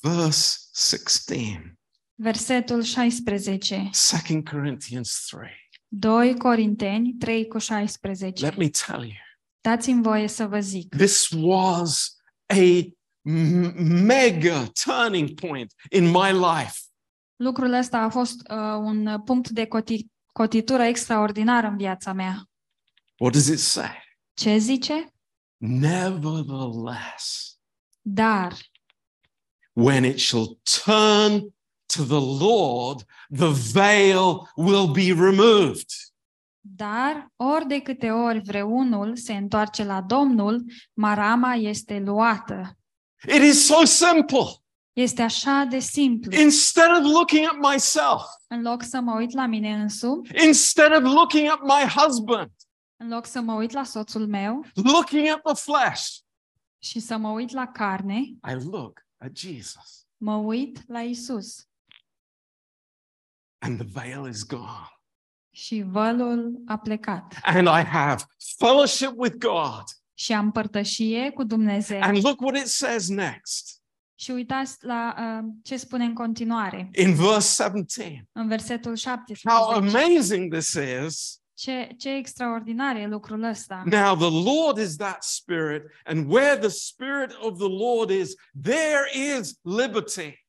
Verse 0.02 0.58
16 0.76 1.72
Versetul 2.20 2.84
16. 2.84 3.90
2 4.24 4.44
Corinthians 4.44 5.26
3. 5.30 5.50
2 5.88 6.38
Corinteni 6.38 7.14
3 7.20 7.48
cu 7.48 7.58
16. 7.58 8.46
Let 8.46 8.56
me 8.58 8.70
tell 8.70 9.02
you, 9.04 9.16
Dați-mi 9.62 10.02
voie 10.02 10.28
să 10.28 10.46
vă 10.48 10.60
zic. 10.60 10.96
this 10.96 11.30
was 11.32 12.16
a 12.46 12.56
m- 13.30 13.74
mega 14.06 14.72
turning 14.86 15.40
point 15.40 15.74
in 15.90 16.04
my 16.06 16.32
life. 16.32 16.80
Lucrul 17.38 17.74
ăsta 17.74 17.98
a 17.98 18.10
fost 18.10 18.42
uh, 18.50 18.58
un 18.80 19.22
punct 19.26 19.50
de 19.50 19.66
coti- 19.66 20.06
cotitură 20.32 20.84
extraordinar 20.84 21.64
în 21.64 21.78
viața 21.78 22.14
mea. 22.14 22.50
What 23.18 23.34
does 23.34 23.48
it 23.48 23.60
say? 23.60 24.04
Ce 24.34 24.58
zice? 24.58 25.12
Nevertheless, 25.58 27.58
Dar 28.02 28.54
when 29.74 30.04
it 30.04 30.20
shall 30.20 30.60
turn 30.86 31.40
to 31.96 32.04
the 32.04 32.44
Lord, 32.46 33.04
the 33.30 33.52
veil 33.74 34.50
will 34.56 34.88
be 34.92 35.14
removed. 35.14 35.86
Dar, 36.60 37.32
ori 37.36 37.68
de 37.68 37.80
câte 37.80 38.12
ori 38.12 38.40
vreunul 38.40 39.16
se 39.16 39.34
întoarce 39.34 39.84
la 39.84 40.02
Domnul, 40.02 40.64
marama 40.94 41.54
este 41.54 42.00
luată. 42.00 42.78
It 43.28 43.42
is 43.44 43.66
so 43.66 43.86
simple. 43.86 44.44
Este 44.98 45.22
așa 45.22 45.64
de 45.70 45.80
simplu. 45.80 46.32
Instead 46.42 46.98
of 46.98 47.12
looking 47.12 47.46
at 47.46 47.72
myself, 47.74 48.22
În 48.48 48.62
loc 48.62 48.84
să 48.84 49.00
mă 49.00 49.16
uit 49.16 49.32
la 49.34 49.46
mine 49.46 49.74
însumi, 49.74 50.30
instead 50.46 50.96
of 50.96 51.02
looking 51.14 51.50
at 51.50 51.60
my 51.62 51.90
husband, 52.02 52.52
în 52.98 53.08
loc 53.08 53.26
să 53.26 53.40
mă 53.42 53.54
uit 53.54 53.72
la 53.72 53.84
soțul 53.84 54.28
meu 54.28 54.66
looking 54.74 55.28
at 55.28 55.42
the 55.42 55.54
flesh, 55.54 56.10
și 56.78 57.00
să 57.00 57.18
mă 57.18 57.30
uit 57.30 57.52
la 57.52 57.68
carne, 57.68 58.18
I 58.20 58.54
look 58.72 59.06
at 59.18 59.36
Jesus. 59.38 60.06
mă 60.18 60.36
uit 60.36 60.88
la 60.88 61.02
Isus 61.02 61.68
And 63.60 63.78
the 63.80 63.88
veil 64.02 64.28
is 64.28 64.46
gone. 64.46 64.88
și 65.52 65.82
vălul 65.88 66.62
a 66.66 66.78
plecat. 66.78 67.34
And 67.44 67.68
I 67.68 67.84
have 67.84 68.24
fellowship 68.58 69.12
with 69.16 69.36
God. 69.38 69.84
Și 70.14 70.34
am 70.34 70.52
părtășie 70.52 71.32
cu 71.32 71.44
Dumnezeu. 71.44 72.02
And 72.02 72.24
look 72.24 72.42
what 72.42 72.58
it 72.58 72.68
says 72.68 73.08
next 73.08 73.77
Și 74.20 74.32
uitați 74.32 74.78
la 74.80 75.16
uh, 75.20 75.50
ce 75.64 75.78
spune 75.78 76.04
în 76.04 76.14
continuare, 76.14 76.90
in 76.96 77.14
verse 77.14 77.64
17. 77.64 78.28
în 78.32 78.48
versetul 78.48 78.98
How 79.04 79.14
17. 79.14 79.50
amazing 79.98 80.54
this 80.54 80.78
is. 81.06 81.42
Ce, 81.54 81.90
ce 81.98 82.10
extraordinar 82.10 82.96
e 82.96 83.08
lucrul 83.08 83.44
ăsta. 83.44 83.84
Now, 83.86 84.16
the 84.16 84.52
Lord 84.52 84.78
is 84.78 84.96
that 84.96 85.24
Spirit, 85.24 85.84
and 86.06 86.32
where 86.32 86.58
the 86.58 86.68
Spirit 86.68 87.32
of 87.40 87.58
the 87.58 87.70
Lord 87.70 88.10
is, 88.10 88.34
there 88.62 89.36
is 89.38 89.60
liberty. 89.62 90.46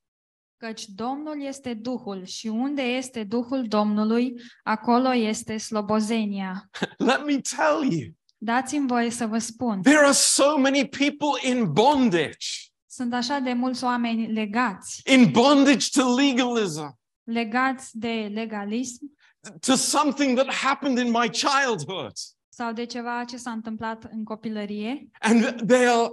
Căci 0.57 0.85
Domnul 0.87 1.43
este 1.43 1.75
Duhul 1.75 2.25
și 2.25 2.47
unde 2.47 2.83
este 2.83 3.25
Duhul 3.25 3.65
Domnului, 3.69 4.35
acolo 4.63 5.15
este 5.15 5.57
slobozenia. 5.57 6.71
Let 6.97 7.25
me 7.25 7.41
tell 7.57 7.93
you, 7.93 8.13
Dați-mi 8.41 8.87
voie 8.87 9.11
să 9.11 9.27
vă 9.27 9.39
spun, 9.39 9.83
there 9.83 9.99
are 9.99 10.13
so 10.13 10.57
many 10.59 10.89
people 10.89 11.51
in 11.51 11.73
bondage, 11.73 12.47
sunt 12.99 13.15
așa 13.15 13.39
de 13.39 13.53
mulți 13.53 13.85
oameni 13.85 14.33
legați, 14.33 15.01
in 15.15 15.31
bondage 15.31 15.87
to 15.93 16.15
legalism, 16.15 16.99
legați 17.25 17.99
de 17.99 18.31
legalism 18.35 19.17
to 19.67 19.75
something 19.75 20.39
that 20.39 20.55
happened 20.55 20.99
in 20.99 21.11
my 21.11 21.29
childhood. 21.29 22.13
sau 22.49 22.73
de 22.73 22.85
ceva 22.85 23.25
ce 23.25 23.37
s-a 23.37 23.51
întâmplat 23.51 24.05
în 24.11 24.25
copilărie 24.25 25.09
And 25.21 25.63
they 25.67 25.87
are, 25.87 26.11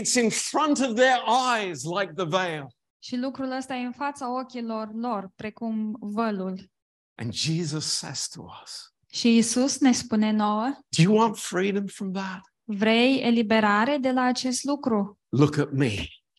it's 0.00 0.22
in 0.22 0.30
front 0.30 0.78
of 0.78 0.94
their 0.94 1.18
eyes 1.58 1.82
like 2.00 2.12
the 2.16 2.24
veil. 2.24 2.66
și 3.02 3.16
lucrul 3.16 3.50
ăsta 3.50 3.74
e 3.74 3.84
în 3.84 3.92
fața 3.92 4.38
ochilor 4.40 4.88
lor, 4.94 5.30
precum 5.36 5.96
vălul. 6.00 6.70
And 7.14 7.32
Jesus 7.32 7.84
says 7.84 8.28
to 8.28 8.42
us, 8.62 8.92
Și 9.12 9.36
Isus 9.36 9.78
ne 9.78 9.92
spune 9.92 10.30
nouă, 10.32 10.64
Do 10.96 11.02
you 11.02 11.16
want 11.16 11.36
freedom 11.38 11.86
from 11.86 12.12
that? 12.12 12.40
vrei 12.64 13.20
eliberare 13.22 13.96
de 13.96 14.10
la 14.10 14.22
acest 14.22 14.64
lucru? 14.64 15.18
Look 15.28 15.56
at 15.58 15.72
me. 15.72 15.94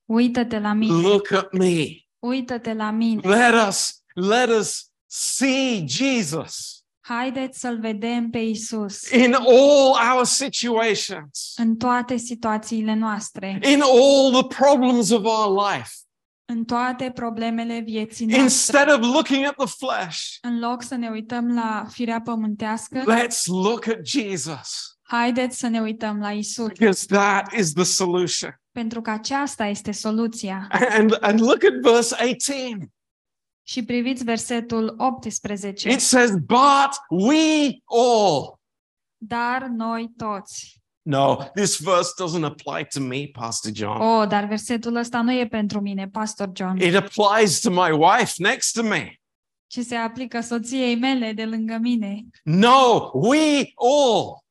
Uită-te 0.07 0.59
la 0.59 0.73
mine, 0.73 1.01
Look 1.01 1.31
at 1.31 1.51
me. 1.53 1.85
uită-te 2.19 2.73
la 2.73 2.91
mine. 2.91 3.21
Let 3.23 3.67
us 3.67 4.01
let 4.13 4.49
us 4.49 4.89
see 5.05 5.83
Jesus 5.87 6.71
Haideți 6.99 7.59
să-L 7.59 7.79
vedem 7.79 8.29
pe 8.29 8.37
Isus 8.37 9.09
in 9.11 9.33
all 9.33 9.95
our 10.15 10.25
situations, 10.25 11.53
în 11.55 11.75
toate 11.75 12.17
situațiile 12.17 12.93
noastre, 12.93 13.59
in 13.71 13.81
all 13.81 14.31
the 14.31 14.47
problems 14.63 15.09
of 15.09 15.23
our 15.23 15.67
life. 15.71 15.89
în 16.45 16.65
toate 16.65 17.11
problemele 17.15 17.79
vieții 17.79 18.25
noastre. 18.25 18.43
Instead 18.43 18.93
of 18.93 18.99
looking 19.13 19.45
at 19.45 19.55
the 19.55 19.67
flesh, 19.85 20.19
În 20.41 20.59
loc 20.59 20.83
să 20.83 20.95
ne 20.95 21.09
uităm 21.09 21.53
la 21.53 21.85
firea 21.89 22.21
pământească, 22.21 23.03
let's 23.03 23.43
look 23.45 23.87
at 23.87 24.05
Jesus 24.05 24.97
haideți 25.01 25.57
să 25.57 25.67
ne 25.67 25.81
uităm 25.81 26.19
la 26.19 26.31
Isus, 26.31 26.67
because 26.67 27.05
that 27.05 27.53
is 27.53 27.73
the 27.73 27.83
solution. 27.83 28.61
Pentru 28.77 29.01
că 29.01 29.09
aceasta 29.09 29.65
este 29.65 29.91
soluția. 29.91 30.67
And 30.97 31.17
and 31.19 31.39
look 31.39 31.63
at 31.63 31.93
verse 31.93 32.15
18. 32.21 32.91
Și 33.67 33.83
priviți 33.85 34.23
versetul 34.23 34.95
18. 34.97 35.89
It 35.91 35.99
says, 35.99 36.31
"But 36.31 37.19
we 37.27 37.79
all." 37.85 38.59
Dar 39.17 39.63
noi 39.63 40.11
toți. 40.17 40.81
No, 41.01 41.35
this 41.55 41.79
verse 41.79 42.09
doesn't 42.23 42.43
apply 42.43 42.87
to 42.93 42.99
me, 42.99 43.25
Pastor 43.31 43.71
John. 43.75 44.01
Oh, 44.01 44.27
dar 44.27 44.45
versetul 44.45 44.95
ăsta 44.95 45.21
nu 45.21 45.33
e 45.33 45.47
pentru 45.47 45.81
mine, 45.81 46.07
Pastor 46.07 46.49
John, 46.53 46.77
It 46.81 46.95
applies 46.95 47.59
to 47.59 47.69
my 47.69 47.91
wife 47.91 48.33
next 48.37 48.73
to 48.73 48.83
me. 48.83 49.13
ci 49.67 49.79
se 49.79 49.95
aplică 49.95 50.41
soției 50.41 50.95
mele 50.95 51.33
de 51.33 51.45
lângă 51.45 51.77
mine. 51.81 52.23
No, 52.43 53.09
we 53.13 53.71
all. 53.75 54.45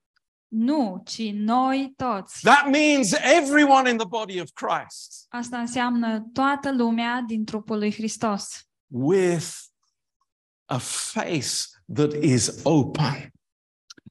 Nu, 0.49 1.03
ci 1.05 1.31
noi 1.33 1.93
toți. 1.97 2.41
That 2.41 2.67
means 2.71 3.13
everyone 3.13 3.91
in 3.91 3.97
the 3.97 4.07
body 4.07 4.41
of 4.41 4.49
Christ 4.55 5.27
Asta 5.29 5.59
înseamnă 5.59 6.21
toată 6.33 6.73
lumea 6.73 7.25
din 7.27 7.45
trupul 7.45 7.79
lui 7.79 7.93
Hristos, 7.93 8.67
with 8.87 9.47
a 10.65 10.79
face 10.79 11.49
that 11.95 12.13
is 12.23 12.61
open. 12.63 13.31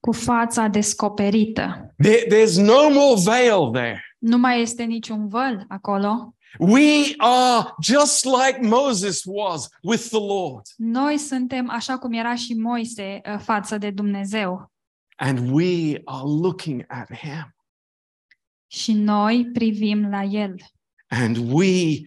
cu 0.02 0.12
fața 0.12 0.68
descoperită. 0.68 1.96
There- 2.04 2.28
there's 2.28 2.56
no 2.66 2.90
more 2.90 3.22
veil 3.24 3.72
there. 3.72 4.02
Nu 4.20 4.38
mai 4.38 4.62
este 4.62 4.84
niciun 4.84 5.28
văl 5.28 5.66
acolo. 5.68 6.36
We 6.60 7.14
are 7.18 7.68
just 7.82 8.26
like 8.26 8.60
Moses 8.62 9.22
was 9.26 9.68
with 9.84 10.08
the 10.08 10.20
Lord, 10.20 10.62
Noi 10.78 11.18
suntem 11.18 11.70
așa 11.70 11.98
cum 11.98 12.14
era 12.14 12.36
și 12.36 12.54
Moise 12.54 13.22
uh, 13.34 13.40
față 13.40 13.78
de 13.78 13.90
Dumnezeu. 13.90 14.72
And 15.16 15.52
we 15.52 16.02
are 16.06 16.24
looking 16.26 16.84
at 16.88 17.14
him, 17.18 17.56
Și 18.68 18.94
noi 18.94 19.50
privim 19.54 20.10
la 20.10 20.24
El. 20.24 20.56
and 21.08 21.38
we 21.52 22.00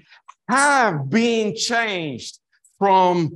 have 0.44 0.98
been 1.08 1.52
changed 1.68 2.34
from 2.76 3.28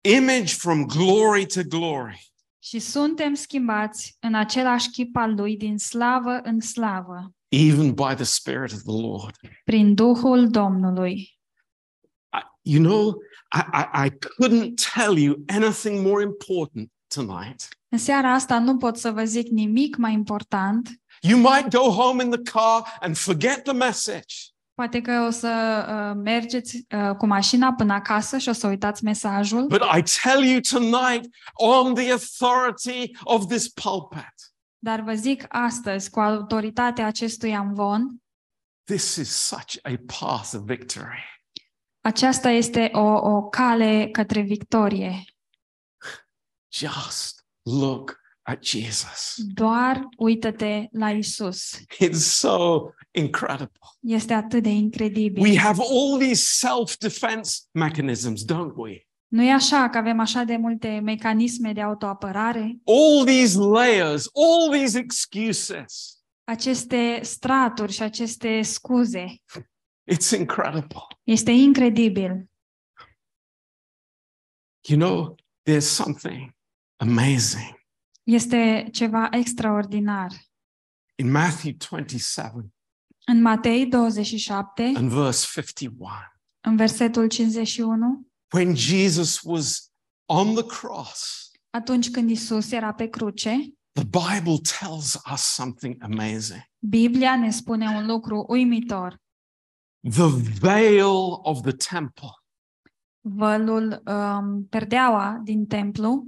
image 0.00 0.54
from 0.54 0.86
glory 0.86 1.46
to 1.46 1.62
glory. 1.68 2.26
Și 2.58 2.78
suntem 2.78 3.34
schimbați 3.34 4.16
în 4.20 4.34
același 4.34 4.90
chip 4.90 5.16
al 5.16 5.34
Lui 5.34 5.56
din 5.56 5.78
slavă 5.78 6.40
în 6.42 6.60
slavă, 6.60 7.34
even 7.48 7.92
by 7.94 8.14
the 8.14 8.24
Spirit 8.24 8.72
of 8.72 8.82
the 8.82 9.00
Lord. 9.00 9.34
prin 9.64 9.94
Duhul 9.94 10.48
Domnului. 10.50 11.14
I, 12.32 12.40
you 12.62 12.82
know, 12.82 13.14
I, 13.54 13.60
I, 13.72 14.06
I 14.06 14.10
couldn't 14.10 14.74
tell 14.94 15.18
you 15.18 15.36
anything 15.48 16.06
more 16.06 16.22
important 16.22 16.90
tonight. 17.14 17.68
În 17.88 17.98
seara 17.98 18.32
asta 18.32 18.58
nu 18.58 18.76
pot 18.76 18.96
să 18.98 19.10
vă 19.10 19.24
zic 19.24 19.48
nimic 19.48 19.96
mai 19.96 20.12
important. 20.12 20.88
You 21.20 21.38
might 21.38 21.68
go 21.68 21.90
home 21.90 22.22
in 22.24 22.30
the 22.30 22.42
car 22.52 22.96
and 23.00 23.16
forget 23.16 23.62
the 23.62 23.72
message. 23.72 24.34
Poate 24.74 25.00
că 25.00 25.24
o 25.26 25.30
să 25.30 25.84
uh, 25.88 26.20
mergeți 26.24 26.86
uh, 26.96 27.16
cu 27.16 27.26
mașina 27.26 27.72
până 27.72 27.92
acasă 27.92 28.38
și 28.38 28.48
o 28.48 28.52
să 28.52 28.66
uitați 28.66 29.04
mesajul, 29.04 29.66
But 29.66 29.82
I 29.96 30.02
tell 30.22 30.44
you 30.44 30.60
tonight, 30.70 31.34
on 31.52 31.94
the 31.94 32.10
authority 32.10 33.10
of 33.22 33.46
this 33.46 33.68
pulpit, 33.68 34.34
dar 34.78 35.00
vă 35.00 35.14
zic 35.14 35.44
astăzi, 35.48 36.10
cu 36.10 36.20
autoritatea 36.20 37.06
acestui 37.06 37.54
amvon, 37.54 38.22
this 38.84 39.16
is 39.16 39.28
such 39.30 39.76
a 39.82 39.92
path 40.18 40.50
of 40.54 40.60
victory. 40.64 41.24
aceasta 42.00 42.48
este 42.50 42.90
o, 42.92 43.30
o 43.30 43.42
cale 43.48 44.08
către 44.12 44.40
victorie. 44.40 45.24
Just 46.72 47.44
look 47.62 48.20
at 48.42 48.62
Jesus. 48.64 49.34
Doar 49.54 50.08
uită-te 50.16 50.86
la 50.90 51.10
Isus. 51.10 51.80
It's 52.04 52.12
so 52.12 52.90
incredible. 53.10 53.80
Este 54.00 54.32
atât 54.32 54.62
de 54.62 54.68
incredibil. 54.68 55.42
We 55.42 55.58
have 55.58 55.82
all 55.82 56.18
these 56.18 56.44
self 56.44 56.96
defense 56.96 57.60
mechanisms, 57.70 58.44
don't 58.44 58.72
we? 58.74 59.06
Nu 59.28 59.42
e 59.42 59.52
așa 59.52 59.88
că 59.88 59.98
avem 59.98 60.20
așa 60.20 60.44
de 60.44 60.56
multe 60.56 61.00
mecanisme 61.02 61.72
de 61.72 61.80
autoapărare, 61.82 62.80
all 62.84 63.24
these 63.24 63.58
layers, 63.58 64.28
all 64.34 64.78
these 64.78 64.98
excuses. 64.98 66.16
aceste 66.44 67.20
straturi 67.22 67.92
și 67.92 68.02
aceste 68.02 68.62
scuze. 68.62 69.42
It's 70.12 70.38
incredible. 70.38 71.06
Este 71.24 71.50
incredibil. 71.50 72.50
You 74.88 74.98
know, 74.98 75.34
there's 75.70 75.86
something 75.86 76.54
amazing 77.02 77.80
Este 78.22 78.88
ceva 78.92 79.28
extraordinar. 79.30 80.30
in 81.18 81.30
Matthew 81.30 81.72
27 81.72 82.72
În 83.26 83.40
Matei 83.42 83.86
27, 83.86 84.82
and 84.96 85.10
verse 85.10 85.46
51. 85.60 86.08
în 86.60 86.76
versetul 86.76 87.28
51, 87.28 88.26
When 88.54 88.74
Jesus 88.76 89.40
was 89.42 89.90
on 90.28 90.54
the 90.54 90.64
cross, 90.64 91.50
atunci 91.70 92.10
când 92.10 92.30
Isus 92.30 92.70
era 92.72 92.92
pe 92.94 93.08
cruce, 93.08 93.56
the 93.92 94.04
Bible 94.04 94.56
tells 94.78 95.14
us 95.32 95.40
something 95.40 96.02
amazing. 96.02 96.62
Biblia 96.78 97.36
ne 97.36 97.50
spune 97.50 97.86
un 97.88 98.06
lucru 98.06 98.44
uimitor. 98.48 99.20
The 100.10 100.28
veil 100.60 101.38
of 101.42 101.60
the 101.62 101.72
temple, 101.72 102.30
Vălul, 103.20 104.02
um, 104.06 104.66
perdeaua 104.68 105.40
din 105.44 105.66
templu, 105.66 106.26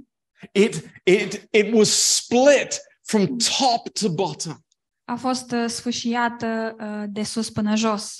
it, 0.51 0.89
it, 1.03 1.47
it 1.51 1.73
was 1.73 2.15
split 2.15 2.79
from 3.01 3.37
top 3.37 3.89
to 3.99 4.09
bottom. 4.09 4.59
a 5.07 5.15
fost 5.15 5.51
uh, 5.51 5.65
sfâșiată 5.67 6.75
uh, 6.79 7.03
de 7.07 7.23
sus 7.23 7.49
până 7.49 7.75
jos. 7.75 8.17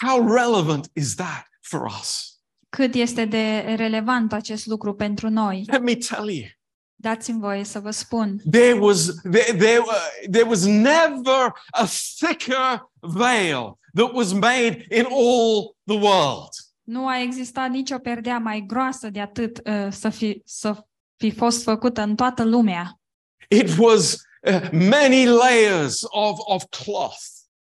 How 0.00 0.18
relevant 0.34 0.90
is 0.94 1.14
that 1.14 1.46
for 1.60 1.86
us? 2.00 2.38
Cât 2.68 2.94
este 2.94 3.24
de 3.24 3.74
relevant 3.76 4.32
acest 4.32 4.66
lucru 4.66 4.94
pentru 4.94 5.28
noi? 5.28 5.64
Let 5.66 5.82
me 5.82 5.94
tell 5.94 6.28
you, 6.28 6.46
Dați-mi 6.94 7.40
voie 7.40 7.64
să 7.64 7.80
vă 7.80 7.90
spun. 7.90 8.40
there 8.50 8.72
was, 8.72 9.14
there, 9.30 9.56
there, 9.56 9.78
uh, 9.78 10.28
there 10.30 10.44
was 10.48 10.64
never 10.64 11.52
a 11.70 11.86
thicker 12.18 12.88
veil 13.00 13.78
that 13.94 14.12
was 14.12 14.32
made 14.32 14.86
in 14.90 15.04
all 15.04 15.76
the 15.84 15.96
world. 15.98 16.48
Nu 16.84 17.06
a 17.08 17.20
existat 17.20 17.70
nicio 17.70 17.98
perdea 17.98 18.38
mai 18.38 18.64
groasă 18.66 19.10
de 19.10 19.20
atât 19.20 19.60
uh, 19.64 19.86
să, 19.90 20.08
fi, 20.08 20.42
să 20.44 20.86
fi 21.16 21.30
fost 21.30 21.62
făcută 21.62 22.00
în 22.00 22.14
toată 22.14 22.44
lumea. 22.44 23.00
It 23.48 23.78
was 23.78 24.12
uh, 24.12 24.70
many 24.72 25.24
layers 25.24 26.00
of, 26.02 26.38
of 26.38 26.64
cloth 26.68 27.32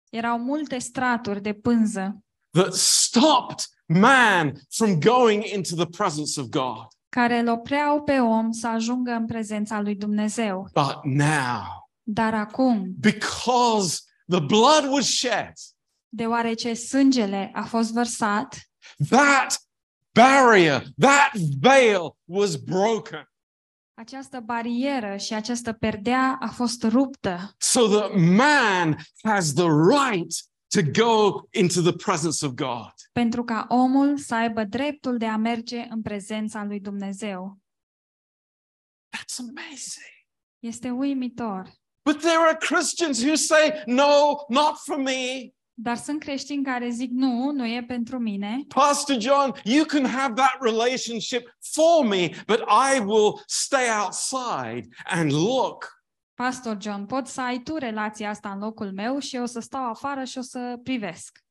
Erau 0.10 0.40
multe 0.40 0.78
straturi 0.78 1.42
de 1.42 1.54
pânză 1.54 2.24
that 2.52 2.74
stopped 2.74 3.60
man 3.86 4.54
from 4.70 5.00
going 5.00 5.44
into 5.44 5.76
the 5.76 5.86
presence 5.86 6.40
of 6.40 6.48
God. 6.48 6.88
care 7.10 7.40
îl 7.40 7.48
opreau 7.48 8.02
pe 8.02 8.20
om 8.20 8.52
să 8.52 8.68
ajungă 8.68 9.12
în 9.12 9.26
prezența 9.26 9.82
lui 9.82 9.96
Dumnezeu. 9.96 10.70
But 10.74 11.00
now, 11.04 11.90
Dar 12.04 12.34
acum, 12.34 12.94
because 13.00 14.00
the 14.28 14.40
blood 14.40 14.88
was 14.90 15.06
shed, 15.06 15.54
deoarece 16.08 16.74
sângele 16.74 17.52
a 17.54 17.64
fost 17.64 17.92
vărsat, 17.94 18.69
that 19.10 19.58
barrier, 20.14 20.84
that 20.98 21.32
veil 21.60 22.18
was 22.26 22.56
broken. 22.56 23.24
această 23.94 24.40
barieră 24.40 25.18
și 25.18 25.34
această 25.34 25.74
perdea 25.74 26.38
a 26.42 26.48
fost 26.48 26.84
ruptă, 26.84 27.56
So 27.58 27.88
that 27.88 28.12
man 28.16 28.98
has 29.24 29.54
the 29.54 29.68
right 29.68 30.34
to 30.68 30.82
go 31.04 31.42
into 31.52 31.82
the 31.82 31.94
presence 31.94 32.46
of 32.46 32.52
God. 32.52 32.94
pentru 33.12 33.44
ca 33.44 33.66
omul 33.70 34.18
să 34.18 34.36
aibă 34.36 34.64
dreptul 34.64 35.18
de 35.18 35.26
a 35.26 35.38
merge 35.38 35.88
în 35.90 36.02
prezența 36.02 36.64
lui 36.64 36.80
Dumnezeu. 36.80 37.58
That's 39.18 39.38
amazing. 39.40 40.14
Este 40.60 40.90
uimitor. 40.90 41.72
But 42.06 42.20
there 42.20 42.38
are 42.38 42.56
Christians 42.58 43.24
who 43.24 43.36
say, 43.36 43.84
no, 43.86 44.36
not 44.50 44.78
for 44.78 44.98
me. 44.98 45.50
Dar 45.82 45.98
sunt 45.98 46.20
creștini 46.20 46.64
care 46.64 46.90
zic, 46.90 47.12
nu, 47.12 47.52
nu 47.52 47.66
e 47.66 47.84
pentru 47.84 48.20
mine. 48.20 48.64
Pastor 48.68 49.20
John, 49.20 49.54
you 49.64 49.86
can 49.86 50.06
have 50.06 50.34
that 50.34 50.58
relationship 50.62 51.58
for 51.60 52.06
me, 52.06 52.28
but 52.48 52.60
I 52.94 53.00
will 53.00 53.44
stay 53.46 53.88
outside 54.04 54.88
and 55.06 55.32
look. 55.32 56.04
Pastor 56.34 56.78
John, 56.82 57.06
poți 57.06 57.34
să 57.34 57.42
ai 57.42 57.60
tu 57.60 57.76
relația 57.78 58.30
asta 58.30 58.52
în 58.52 58.60
locul 58.60 58.92
meu 58.94 59.20
și 59.20 59.36
eu 59.36 59.44
o 59.44 59.46
să 59.46 59.60
stau 59.60 59.90
afară 59.90 60.24
și 60.24 60.38
o 60.38 60.42
să 60.42 60.80
privesc. 60.84 61.44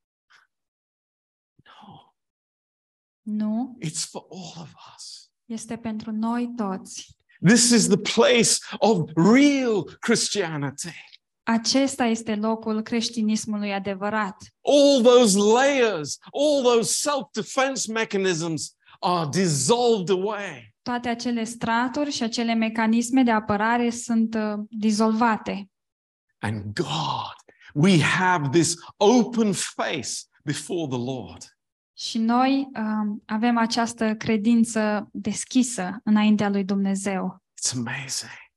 No, 1.64 2.12
Nu, 3.23 3.79
it's 3.85 4.05
for 4.11 4.27
all 4.31 4.62
of 4.62 4.73
us. 4.97 5.31
este 5.45 5.77
pentru 5.77 6.11
noi 6.12 6.53
toți. 6.57 7.17
This 7.47 7.71
is 7.71 7.87
the 7.87 7.97
place 8.14 8.51
of 8.79 9.11
real 9.14 9.97
Christianity. 10.01 10.95
Acesta 11.50 12.04
este 12.04 12.34
locul 12.34 12.82
creștinismului 12.82 13.72
adevărat. 13.72 14.37
All 14.61 15.02
those 15.02 15.38
layers, 15.38 16.18
all 16.32 16.62
those 16.62 16.92
self 16.92 17.26
defense 17.32 17.92
mechanisms 17.92 18.76
are 19.00 19.28
dissolved 19.30 20.11
away. 20.11 20.74
Toate 20.82 21.08
acele 21.08 21.44
straturi 21.44 22.11
și 22.11 22.22
acele 22.22 22.54
mecanisme 22.54 23.22
de 23.22 23.30
apărare 23.30 23.90
sunt 23.90 24.34
uh, 24.34 24.64
dizolvate. 24.68 25.70
And 26.38 26.62
God, 26.74 27.37
we 27.74 28.02
have 28.02 28.48
this 28.48 28.74
open 28.96 29.52
face 29.52 30.11
before 30.44 30.87
the 30.88 31.04
Lord. 31.04 31.58
Și 31.96 32.18
noi 32.18 32.68
um, 32.74 33.22
avem 33.26 33.58
această 33.58 34.14
credință 34.14 35.08
deschisă 35.12 36.00
înaintea 36.04 36.48
lui 36.48 36.64
Dumnezeu. 36.64 37.42
It's 37.61 37.76
amazing. 37.76 38.47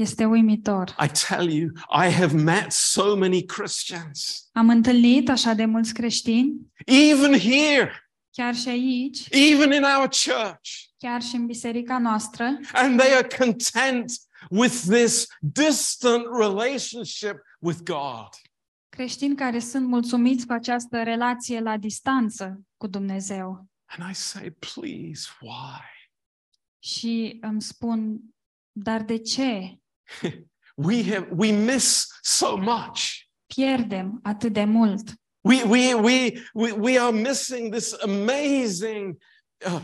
Este 0.00 0.24
uimitor. 0.24 0.96
I 1.04 1.08
tell 1.28 1.50
you, 1.50 1.70
I 2.06 2.10
have 2.12 2.36
met 2.36 2.72
so 2.72 3.16
many 3.16 3.44
Christians, 3.44 4.48
Am 4.52 4.68
întâlnit 4.68 5.28
așa 5.28 5.52
de 5.52 5.64
mulți 5.64 5.94
creștini, 5.94 6.72
even 6.86 7.38
here, 7.38 8.10
chiar 8.30 8.54
și 8.54 8.68
aici, 8.68 9.26
even 9.30 9.72
in 9.72 9.82
our 9.82 10.08
church, 10.08 10.70
chiar 10.98 11.22
și 11.22 11.34
în 11.34 11.46
biserica 11.46 11.98
noastră, 11.98 12.44
and 12.72 13.00
they 13.00 13.12
are 13.12 13.26
content 13.38 14.12
with 14.50 14.74
this 14.74 15.26
distant 15.40 16.24
relationship 16.38 17.36
with 17.58 17.78
God. 17.82 18.28
creștini 18.88 19.36
care 19.36 19.58
sunt 19.58 19.86
mulțumiți 19.86 20.46
cu 20.46 20.52
această 20.52 21.02
relație 21.02 21.60
la 21.60 21.76
distanță 21.76 22.60
cu 22.76 22.86
Dumnezeu. 22.86 23.66
And 23.86 24.10
I 24.10 24.14
say, 24.14 24.50
please, 24.50 25.28
why? 25.40 26.08
Și 26.78 27.38
îmi 27.40 27.62
spun, 27.62 28.20
dar 28.72 29.02
de 29.02 29.18
ce 29.18 29.79
We 30.74 31.02
have 31.02 31.26
we 31.36 31.52
miss 31.52 32.06
so 32.22 32.56
much. 32.56 33.28
pierdem 33.46 34.20
atât 34.22 34.52
de 34.52 34.64
mult? 34.64 35.12
We 35.40 35.62
we 35.62 35.94
we 35.94 36.42
we, 36.52 36.72
we 36.72 37.00
are 37.00 37.12
missing 37.12 37.72
this 37.72 37.92
amazing 38.02 39.22
uh, 39.66 39.82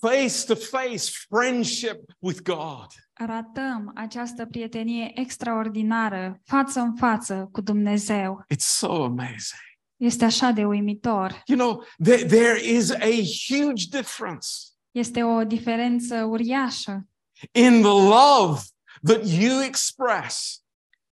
face-to-face 0.00 1.10
friendship 1.28 2.12
with 2.18 2.42
God. 2.42 2.86
Ratăm 3.12 3.90
această 3.94 4.46
prietenie 4.46 5.12
extraordinară, 5.14 6.40
față 6.44 6.80
în 6.80 6.94
față 6.94 7.48
cu 7.52 7.60
Dumnezeu. 7.60 8.44
It's 8.54 8.66
so 8.66 9.04
amazing. 9.04 9.62
Este 9.96 10.24
așa 10.24 10.50
de 10.50 10.64
uimitor. 10.64 11.42
You 11.46 11.58
know, 11.58 11.84
there, 12.02 12.24
there 12.24 12.64
is 12.64 12.90
a 12.90 13.22
huge 13.48 13.84
difference 13.90 14.48
Este 14.90 15.22
o 15.22 15.44
diferență 15.44 16.24
uriașă 16.24 17.08
in 17.52 17.80
the 17.82 17.90
love 17.90 18.60
that 19.06 19.26
you 19.26 19.62
express 19.62 20.58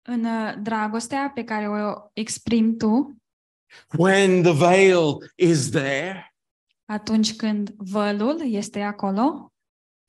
în 0.10 0.24
uh, 0.26 0.54
dragostea 0.62 1.32
pe 1.34 1.44
care 1.44 1.70
o 1.70 1.94
exprimi 2.14 2.76
tu 2.76 3.16
when 3.98 4.42
the 4.42 4.54
veil 4.54 5.32
is 5.36 5.70
there 5.70 6.36
atunci 6.86 7.36
când 7.36 7.70
vălul 7.78 8.42
este 8.42 8.82
acolo, 8.82 9.52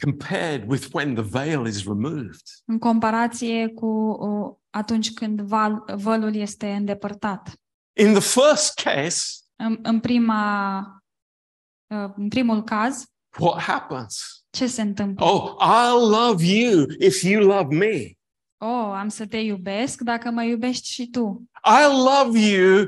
compared 0.03 0.69
with 0.71 0.87
when 0.93 1.15
the 1.15 1.23
veil 1.23 1.67
is 1.67 1.85
removed. 1.85 2.41
în 2.65 2.79
comparație 2.79 3.69
cu 3.69 3.87
uh, 3.87 4.57
atunci 4.71 5.13
când 5.13 5.41
val, 5.41 5.85
vălul 5.97 6.35
este 6.35 6.73
îndepărtat. 6.73 7.53
In 8.01 8.13
the 8.13 8.21
first 8.41 8.75
case, 8.75 9.43
În, 9.57 9.79
în, 9.83 10.01
prima, 10.01 10.79
uh, 11.95 12.13
în 12.17 12.29
primul 12.29 12.63
caz, 12.63 13.05
what 13.39 13.61
happens? 13.61 14.38
Ce 14.51 14.67
se 14.67 14.83
întâmplă? 14.83 15.25
Oh, 15.25 15.55
I'll 15.61 16.11
love 16.11 16.45
you 16.45 16.87
if 16.99 17.23
you 17.23 17.43
love 17.47 17.75
me. 17.77 18.13
Oh, 18.61 18.93
am 18.95 19.09
să 19.09 19.27
te 19.27 19.37
iubesc 19.37 20.01
dacă 20.01 20.31
mă 20.31 20.43
iubești 20.45 20.89
și 20.89 21.09
tu. 21.11 21.49
I'll 21.55 22.25
love 22.25 22.39
you 22.39 22.85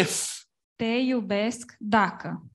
if, 0.00 0.34
Te 0.76 0.84
iubesc 0.84 1.74
dacă. 1.78 2.46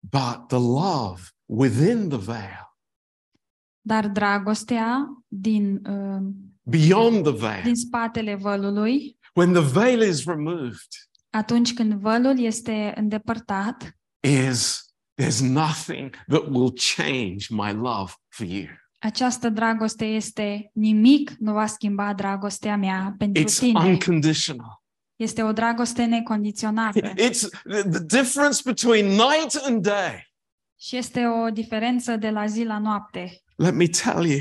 but 0.00 0.46
the 0.48 0.58
love 0.58 1.20
within 1.46 2.08
the 2.08 2.18
veil, 2.18 2.76
Dar 3.80 4.08
dragostea 4.08 5.06
din, 5.28 5.86
uh, 5.86 6.32
beyond 6.62 7.22
the 7.22 7.32
veil, 7.32 7.62
din 7.62 7.74
spatele 7.74 8.34
vălului, 8.34 9.18
when 9.34 9.52
the 9.52 9.62
veil 9.62 10.00
is 10.02 10.24
removed, 10.24 10.88
atunci 11.30 11.74
când 11.74 11.92
vălul 11.92 12.38
este 12.38 12.92
îndepărtat, 12.96 13.96
is 14.20 14.87
there's 15.18 15.40
nothing 15.40 16.14
that 16.26 16.42
will 16.48 16.72
change 16.74 17.46
my 17.50 17.72
love 17.72 18.12
for 18.28 18.46
you. 18.46 18.66
această 18.98 19.48
dragoste 19.48 20.04
este 20.04 20.70
nimic 20.74 21.30
nu 21.38 21.52
va 21.52 21.66
schimba 21.66 22.14
dragostea 22.14 22.76
mea 22.76 23.14
pentru 23.18 23.42
It's 23.42 23.58
tine. 23.58 23.78
unconditional. 23.78 24.82
Este 25.16 25.42
o 25.42 25.52
dragoste 25.52 26.04
necondiționată 26.04 27.12
It's 27.12 27.48
the 27.68 27.82
the 27.82 28.04
difference 28.04 28.60
between 28.64 29.06
night 29.06 29.54
and 29.64 29.82
day. 29.82 30.32
și 30.80 30.96
este 30.96 31.26
o 31.26 31.50
diferență 31.50 32.16
de 32.16 32.30
la 32.30 32.46
zi 32.46 32.64
la 32.64 32.78
noapte. 32.78 33.42
Let 33.56 33.74
me 33.74 33.86
tell 33.86 34.24
you, 34.26 34.40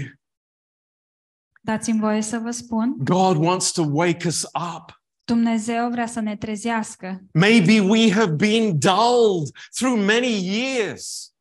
Dați-mi 1.62 2.00
voie 2.00 2.22
să 2.22 2.38
vă 2.38 2.52
spun, 2.52 2.96
God 2.98 3.38
wants 3.38 3.72
to 3.72 3.84
wake 3.92 4.28
us 4.28 4.44
up. 4.76 4.97
Dumnezeu 5.28 5.90
vrea 5.90 6.06
să 6.08 6.20
ne 6.20 6.38
trezească. 6.38 7.22
Maybe 7.34 7.80
we 7.80 8.12
have 8.12 8.32
been 8.32 8.80
dulled 8.80 9.50
through 9.76 10.06
many 10.06 10.48
years. 10.58 11.32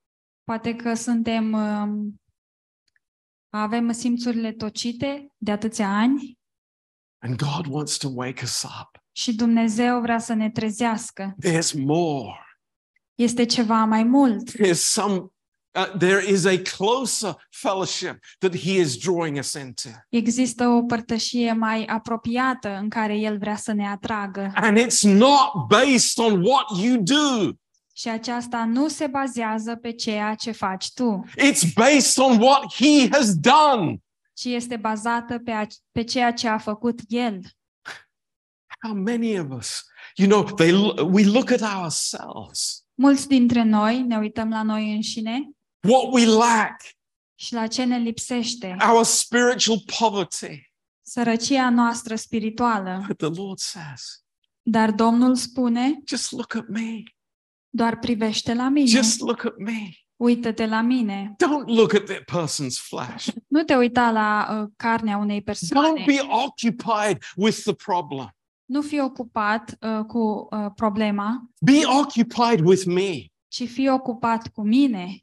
Poate 0.45 0.75
că 0.75 0.95
suntem 0.95 1.53
um, 1.53 2.21
avem 3.49 3.93
simțurile 3.93 4.53
tocite 4.53 5.33
de 5.37 5.51
atâția 5.51 5.89
ani 5.89 6.39
And 7.19 7.37
God 7.37 7.67
wants 7.75 7.97
to 7.97 8.09
wake 8.15 8.41
us 8.45 8.63
up. 8.63 9.03
și 9.13 9.35
Dumnezeu 9.35 10.01
vrea 10.01 10.19
să 10.19 10.33
ne 10.35 10.51
trezească. 10.51 11.35
There's 11.47 11.73
more. 11.85 12.41
Este 13.15 13.45
ceva 13.45 13.85
mai 13.85 14.05
mult. 14.05 14.51
There's 14.51 14.81
some, 14.81 15.27
uh, 15.77 15.99
there 15.99 16.31
is 16.33 16.45
a 16.45 16.59
closer 16.77 17.37
fellowship 17.51 18.19
that 18.39 18.57
He 18.57 18.71
is 18.81 18.97
drawing 18.97 19.39
us 19.39 19.53
into. 19.53 19.89
Există 20.09 20.69
o 20.69 20.83
părtășie 20.83 21.53
mai 21.53 21.85
apropiată 21.85 22.79
în 22.81 22.89
care 22.89 23.17
El 23.17 23.39
vrea 23.39 23.57
să 23.57 23.73
ne 23.73 23.89
atragă. 23.89 24.53
And 24.55 24.79
it's 24.79 25.01
not 25.03 25.67
based 25.69 26.19
on 26.27 26.43
what 26.45 26.65
you 26.83 26.97
do, 27.03 27.51
Și 27.93 28.09
aceasta 28.09 28.65
nu 28.65 28.89
se 28.89 29.07
bazează 29.07 29.77
pe 29.77 29.91
ceea 29.93 30.35
ce 30.35 30.51
faci 30.51 30.93
tu, 30.93 31.25
it's 31.31 31.73
based 31.75 32.25
on 32.25 32.41
what 32.41 32.75
He 32.75 33.09
has 33.11 33.35
done. 33.35 33.97
ci 34.33 34.45
este 34.45 34.77
bazată 34.77 35.39
pe, 35.39 35.51
a, 35.51 35.67
pe 35.93 36.03
ceea 36.03 36.33
ce 36.33 36.49
a 36.49 36.59
făcut 36.59 37.01
El. 37.09 37.41
How 38.83 38.95
many 38.95 39.39
of 39.39 39.47
us, 39.51 39.85
you 40.17 40.29
know, 40.29 40.43
they, 40.45 40.73
we 41.11 41.25
look 41.25 41.51
at 41.51 41.61
ourselves, 41.61 42.81
Mulți 42.95 43.29
dintre 43.29 43.63
noi 43.63 44.03
ne 44.03 44.19
uităm 44.19 44.49
la 44.49 44.63
noi 44.63 44.95
înșine 44.95 45.51
what 45.87 46.13
we 46.13 46.27
lack, 46.27 46.77
și 47.39 47.53
la 47.55 47.67
ce 47.67 47.85
ne 47.85 47.99
lipsește, 47.99 48.77
our 48.93 49.05
spiritual 49.05 49.79
poverty. 49.99 50.61
sărăcia 51.03 51.71
noastră 51.71 52.15
spirituală. 52.17 53.05
But 53.09 53.17
the 53.17 53.41
Lord 53.43 53.59
says, 53.59 54.25
Dar 54.63 54.91
Domnul 54.91 55.35
spune, 55.35 56.01
just 56.07 56.31
look 56.33 56.55
at 56.55 56.69
me. 56.69 57.03
doar 57.69 57.99
privește 57.99 58.55
la 58.55 58.69
mine, 58.69 58.87
Just 58.87 59.21
look 59.21 59.45
at 59.45 59.57
me. 59.57 59.89
uită-te 60.17 60.67
la 60.67 60.81
mine. 60.81 61.35
Don't 61.45 61.67
look 61.67 61.95
at 61.95 62.05
that 62.05 62.23
person's 62.43 62.79
flesh. 62.79 63.29
Nu 63.49 63.63
te 63.63 63.77
uita 63.77 64.11
la 64.11 64.49
uh, 64.63 64.71
carnea 64.77 65.17
unei 65.17 65.43
persoane. 65.43 66.01
Don't 66.03 66.05
be 66.07 66.21
occupied 66.29 67.23
with 67.37 67.59
the 67.63 67.73
problem. 67.75 68.31
Nu 68.65 68.83
fi 68.83 69.01
ocupat 69.01 69.77
uh, 69.81 70.05
cu 70.05 70.49
uh, 70.51 70.67
problema, 70.75 71.51
Be 71.61 71.81
occupied 72.01 72.61
with 72.61 72.85
me. 72.85 73.25
ci 73.49 73.69
fi 73.69 73.89
ocupat 73.89 74.49
cu 74.49 74.63
mine. 74.63 75.21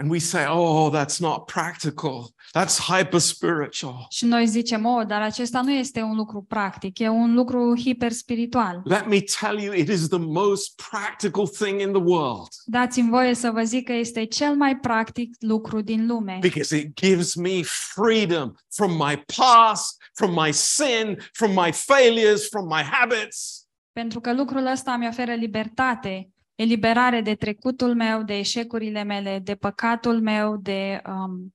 And 0.00 0.10
we 0.10 0.18
say, 0.18 0.46
oh, 0.48 0.88
that's 0.88 1.20
not 1.20 1.46
practical. 1.46 2.32
That's 2.54 2.78
hyper 2.78 3.18
spiritual. 3.18 4.06
Și 4.10 4.24
noi 4.24 4.46
zicem, 4.46 4.84
oh, 4.84 5.06
dar 5.06 5.22
acesta 5.22 5.60
nu 5.60 5.72
este 5.72 6.00
un 6.00 6.16
lucru 6.16 6.42
practic, 6.48 6.98
e 6.98 7.08
un 7.08 7.34
lucru 7.34 7.76
hiperspiritual. 7.76 8.82
Let 8.84 9.06
me 9.06 9.20
tell 9.40 9.58
you, 9.58 9.74
it 9.74 9.88
is 9.88 10.08
the 10.08 10.18
most 10.18 10.82
practical 10.90 11.46
thing 11.46 11.80
in 11.80 11.92
the 11.92 12.02
world 12.02 12.48
Dați-mi 12.64 13.10
voie 13.10 13.34
să 13.34 13.50
vă 13.50 13.62
zic 13.62 13.86
că 13.86 13.92
este 13.92 14.24
cel 14.24 14.54
mai 14.54 14.76
practic 14.76 15.34
lucru 15.38 15.80
din 15.80 16.06
lume, 16.06 16.38
because 16.40 16.76
it 16.76 17.00
gives 17.00 17.34
me 17.34 17.62
freedom 17.62 18.52
from 18.74 18.90
my 18.92 19.24
past, 19.36 19.96
from 20.14 20.30
my 20.44 20.52
sin, 20.52 21.18
from 21.32 21.50
my 21.64 21.72
failures, 21.72 22.48
from 22.48 22.66
my 22.66 22.82
habits. 22.82 23.64
pentru 23.92 24.20
că 24.20 24.32
lucrul 24.32 24.66
ăsta 24.66 24.96
mi 24.96 25.06
oferă 25.08 25.32
libertate, 25.32 26.30
eliberare 26.60 27.20
de 27.20 27.34
trecutul 27.34 27.94
meu, 27.94 28.22
de 28.22 28.38
eșecurile 28.38 29.02
mele, 29.02 29.38
de 29.38 29.54
păcatul 29.54 30.20
meu, 30.20 30.56
de 30.56 31.02
um, 31.06 31.54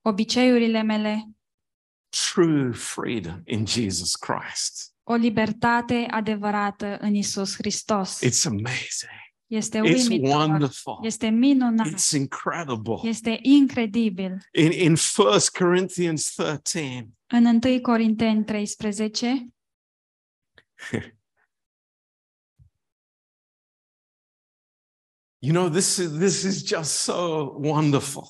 obiceiurile 0.00 0.82
mele, 0.82 1.30
True 2.34 2.72
freedom 2.72 3.40
in 3.44 3.66
Jesus 3.66 4.14
Christ. 4.14 4.94
o 5.02 5.14
libertate 5.14 6.06
adevărată 6.10 6.98
în 7.00 7.14
Isus 7.14 7.54
Hristos. 7.54 8.18
It's 8.24 8.44
amazing. 8.46 9.24
Este 9.46 9.78
It's 9.78 9.82
uimitor, 10.08 10.36
wonderful. 10.36 10.98
este 11.02 11.28
minunat, 11.28 11.86
It's 11.86 12.10
incredible. 12.16 13.00
este 13.02 13.38
incredibil. 13.42 14.38
In, 14.52 14.70
in 14.72 14.94
1 15.16 15.30
Corinthians 15.58 16.34
13, 16.34 17.08
În 17.26 17.44
1 17.44 17.80
Corinteni 17.80 18.44
13, 18.44 19.46
you 25.38 25.52
know, 25.52 25.68
this 25.68 25.96
is, 25.96 26.18
this 26.18 26.42
is 26.42 26.62
just 26.68 26.90
so 26.90 27.52
wonderful. 27.58 28.24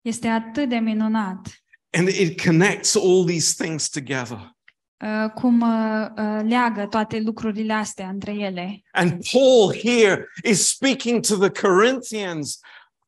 este 0.00 0.28
atât 0.28 0.68
de 0.68 0.78
minunat 0.78 1.48
And 1.92 2.08
it 2.08 2.42
connects 2.42 2.94
all 2.94 3.24
these 3.26 3.64
things 3.64 3.88
together. 3.88 4.56
uh, 5.04 5.30
cum 5.34 5.60
uh, 5.60 6.06
uh, 6.16 6.40
leagă 6.42 6.86
toate 6.86 7.20
lucrurile 7.20 7.72
astea 7.72 8.08
între 8.08 8.32
ele. 8.32 8.82
And 8.92 9.22
Paul 9.32 9.74
here 9.74 10.26
is 10.44 10.68
speaking 10.68 11.26
to 11.26 11.48
the 11.48 11.60
Corinthians. 11.68 12.58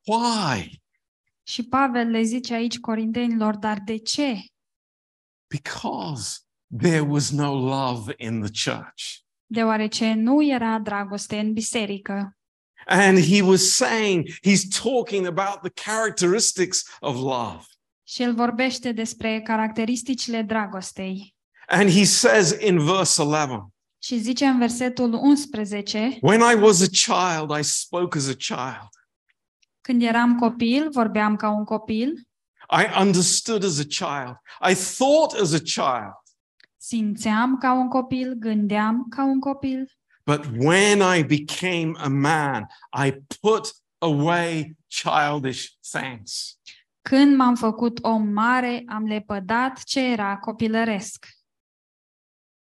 Why? 0.06 0.80
Și 1.42 1.62
Pavel 1.62 2.08
le 2.08 2.22
zice 2.22 2.54
aici 2.54 2.78
corintenilor, 2.78 3.56
dar 3.56 3.78
de 3.84 3.96
ce? 3.96 4.36
Because 5.48 6.38
there 6.78 7.00
was 7.00 7.30
no 7.30 7.52
love 7.54 8.14
in 8.16 8.40
the 8.40 8.70
church. 8.70 9.02
Deoarece 9.46 10.12
nu 10.12 10.42
era 10.42 10.78
dragoste 10.78 11.38
în 11.38 11.52
biserică. 11.52 12.36
And 12.86 13.18
he 13.18 13.42
was 13.42 13.74
saying, 13.76 14.28
he's 14.42 14.80
talking 14.82 15.26
about 15.26 15.60
the 15.60 15.70
characteristics 15.84 16.84
of 17.00 17.16
love. 17.16 17.64
Și 18.04 18.22
el 18.22 18.34
vorbește 18.34 18.92
despre 18.92 19.40
caracteristicile 19.40 20.42
dragostei. 20.42 21.34
And 21.66 21.90
he 21.90 22.04
says 22.04 22.56
in 22.60 22.78
verse 22.78 23.22
11, 23.22 23.66
Și 23.98 24.18
zice 24.18 24.44
în 24.46 24.58
versetul 24.58 25.12
11, 25.12 26.18
When 26.20 26.40
I 26.40 26.54
was 26.60 26.80
a 26.80 26.86
child, 26.86 27.58
I 27.58 27.62
spoke 27.62 28.18
as 28.18 28.28
a 28.28 28.34
child. 28.34 28.88
când 29.80 30.02
eram 30.02 30.38
copil, 30.38 30.88
vorbeam 30.90 31.36
ca 31.36 31.48
un 31.48 31.64
copil, 31.64 32.26
I 32.70 33.00
understood 33.00 33.64
as 33.64 33.78
a 33.78 33.84
child. 33.84 34.36
I 34.70 34.74
thought 34.74 35.32
as 35.40 35.52
a 35.52 35.58
child. 35.58 36.14
simțeam 36.76 37.58
ca 37.58 37.72
un 37.72 37.88
copil, 37.88 38.34
gândeam 38.34 39.06
ca 39.08 39.24
un 39.24 39.40
copil, 39.40 39.90
But 40.24 40.46
when 40.56 41.00
I 41.16 41.22
became 41.22 41.94
a 41.98 42.08
man, 42.08 42.66
I 43.06 43.10
put 43.40 43.72
away 43.98 44.76
childish 44.88 45.76
things. 45.90 46.58
Când 47.08 47.36
m-am 47.36 47.54
făcut 47.54 47.98
om 48.02 48.28
mare, 48.28 48.82
am 48.86 49.04
lepădat 49.06 49.82
ce 49.84 50.00
era 50.00 50.38
copilăresc. 50.38 51.26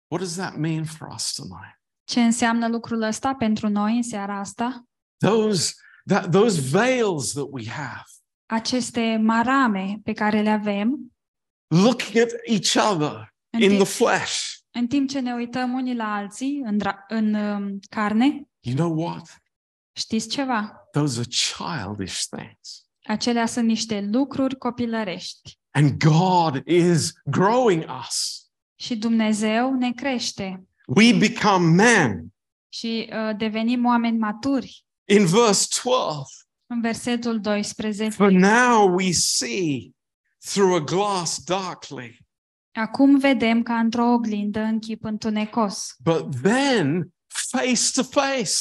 What 0.06 0.22
does 0.22 0.34
that 0.34 0.56
mean 0.56 0.84
for 0.84 1.08
us 1.14 1.32
tonight? 1.32 1.80
Ce 2.04 2.22
înseamnă 2.22 2.68
lucrul 2.68 3.02
ăsta 3.02 3.34
pentru 3.34 3.68
noi 3.68 3.96
în 3.96 4.02
seara 4.02 4.38
asta? 4.38 4.84
Those, 5.16 5.74
that, 6.06 6.30
those 6.30 6.61
veils 6.61 7.32
that 7.32 7.46
we 7.50 7.68
have, 7.68 8.04
Aceste 8.50 9.16
marame 9.22 10.00
pe 10.04 10.12
care 10.12 10.42
le 10.42 10.50
avem, 10.50 11.12
looking 11.66 12.16
at 12.16 12.30
each 12.46 12.90
other 12.90 13.34
în 13.50 13.62
in 13.62 13.68
the 13.68 13.76
timp, 13.76 13.87
flesh. 13.87 14.58
În 14.70 14.87
timp 14.87 15.09
ce 15.09 15.20
ne 15.20 15.33
uităm 15.35 15.72
unii 15.72 15.94
la 15.94 16.14
alții 16.14 16.61
în, 16.64 16.78
dra- 16.78 17.07
în 17.09 17.35
um, 17.35 17.78
carne, 17.90 18.49
You 18.61 18.74
know 18.76 19.05
what? 19.07 19.43
știți 19.93 20.28
ceva? 20.28 20.88
Those 20.93 21.20
are 21.20 21.28
childish 21.28 22.22
things. 22.30 22.86
Acelea 23.07 23.47
sunt 23.47 23.66
niște 23.66 24.09
lucruri 24.12 24.57
copilărești. 24.59 25.59
And 25.70 26.05
God 26.05 26.66
is 26.66 27.12
growing 27.24 27.84
us. 28.01 28.43
Și 28.80 28.97
Dumnezeu 28.97 29.74
ne 29.74 29.93
crește 29.93 30.66
We 30.86 31.12
become 31.18 31.66
men. 31.84 32.26
și 32.68 33.11
uh, 33.12 33.36
devenim 33.36 33.84
oameni 33.86 34.18
maturi. 34.18 34.84
In 35.05 35.26
verse 35.26 35.66
12, 35.82 36.24
În 36.66 36.80
versetul 36.80 37.40
12. 37.40 38.09
for 38.16 38.30
now 38.30 38.95
we 38.95 39.11
see 39.12 39.90
through 40.38 40.74
a 40.74 40.84
glass 40.84 41.45
darkly, 41.45 42.18
Acum 42.73 43.19
vedem 43.19 43.62
ca 43.62 43.79
într-o 43.79 44.05
oglindă 44.12 44.61
în 44.61 44.79
chip 44.79 45.05
întunecos, 45.05 45.95
but 46.05 46.27
then 46.43 47.12
face 47.27 47.91
to 47.95 48.03
face, 48.03 48.53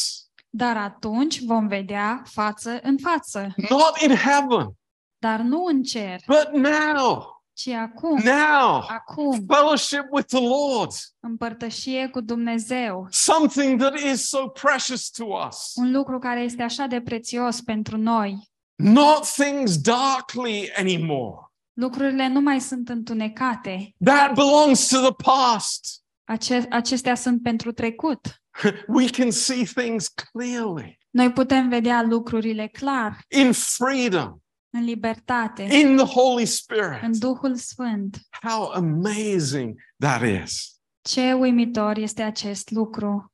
dar 0.50 0.78
atunci 0.78 1.44
vom 1.44 1.68
vedea 1.68 2.22
față 2.26 2.80
în 2.84 2.98
față, 2.98 3.54
not 3.70 3.98
in 4.08 4.16
heaven, 4.16 4.72
dar 5.18 5.40
nu 5.40 5.64
în 5.64 5.84
cer, 5.84 6.20
but 6.28 6.50
now, 6.54 7.36
ci 7.54 7.68
acum, 7.68 8.20
now, 8.24 8.84
acum, 8.88 9.46
fellowship 9.48 10.06
with 10.12 10.28
the 10.28 10.40
Lord, 10.48 10.92
împărtășie 11.20 12.08
cu 12.08 12.22
Dumnezeu. 12.22 13.08
something 13.10 13.80
that 13.80 14.00
is 14.00 14.28
so 14.28 14.48
precious 14.48 15.10
to 15.10 15.26
us, 15.48 15.72
Un 15.76 15.92
lucru 15.92 16.20
care 16.20 16.40
este 16.42 16.64
așa 16.64 16.86
de 16.86 17.02
prețios 17.02 17.62
pentru 17.62 17.98
noi. 17.98 18.50
not 18.76 19.26
things 19.26 19.78
darkly 19.82 20.72
anymore. 20.78 21.47
Lucrurile 21.78 22.28
nu 22.28 22.42
mai 22.42 22.62
sunt 22.62 22.90
întunecate. 22.90 23.94
That 24.04 24.34
belongs 24.34 24.88
to 24.88 24.98
the 25.00 25.14
past. 25.24 26.02
Ace- 26.24 26.68
acestea 26.70 27.16
sunt 27.16 27.42
pentru 27.44 27.72
trecut. 27.72 28.42
We 28.88 29.10
can 29.10 29.32
see 29.32 29.64
things 29.64 30.08
clearly 30.08 30.98
Noi 31.10 31.32
putem 31.32 31.70
vedea 31.70 32.02
lucrurile 32.02 32.68
clar, 32.68 33.20
in 33.28 33.52
freedom, 33.52 34.38
în 34.70 34.84
libertate, 34.84 35.64
in 35.64 35.96
the 35.96 36.06
Holy 36.06 36.46
Spirit. 36.46 37.02
în 37.02 37.20
Duhul 37.20 37.56
Sfânt. 37.56 38.20
How 38.42 38.72
amazing 38.72 39.80
that 40.00 40.22
is. 40.44 40.80
Ce 41.02 41.34
uimitor 41.34 41.98
este 41.98 42.22
acest 42.22 42.72
lucru. 42.72 43.34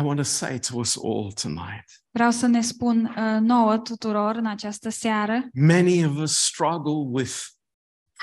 I 0.00 0.02
want 0.04 0.16
to 0.16 0.24
say 0.24 0.58
to 0.58 0.78
us 0.78 0.96
all 1.04 1.32
tonight 1.32 1.99
Vreau 2.10 2.30
să 2.30 2.46
ne 2.46 2.60
spun 2.60 3.04
uh, 3.04 3.38
nouă 3.40 3.78
tuturor 3.78 4.34
în 4.36 4.46
această 4.46 4.88
seară. 4.88 5.48
many 5.54 6.04
of 6.04 6.16
us 6.16 6.32
struggle 6.38 7.08
with 7.10 7.32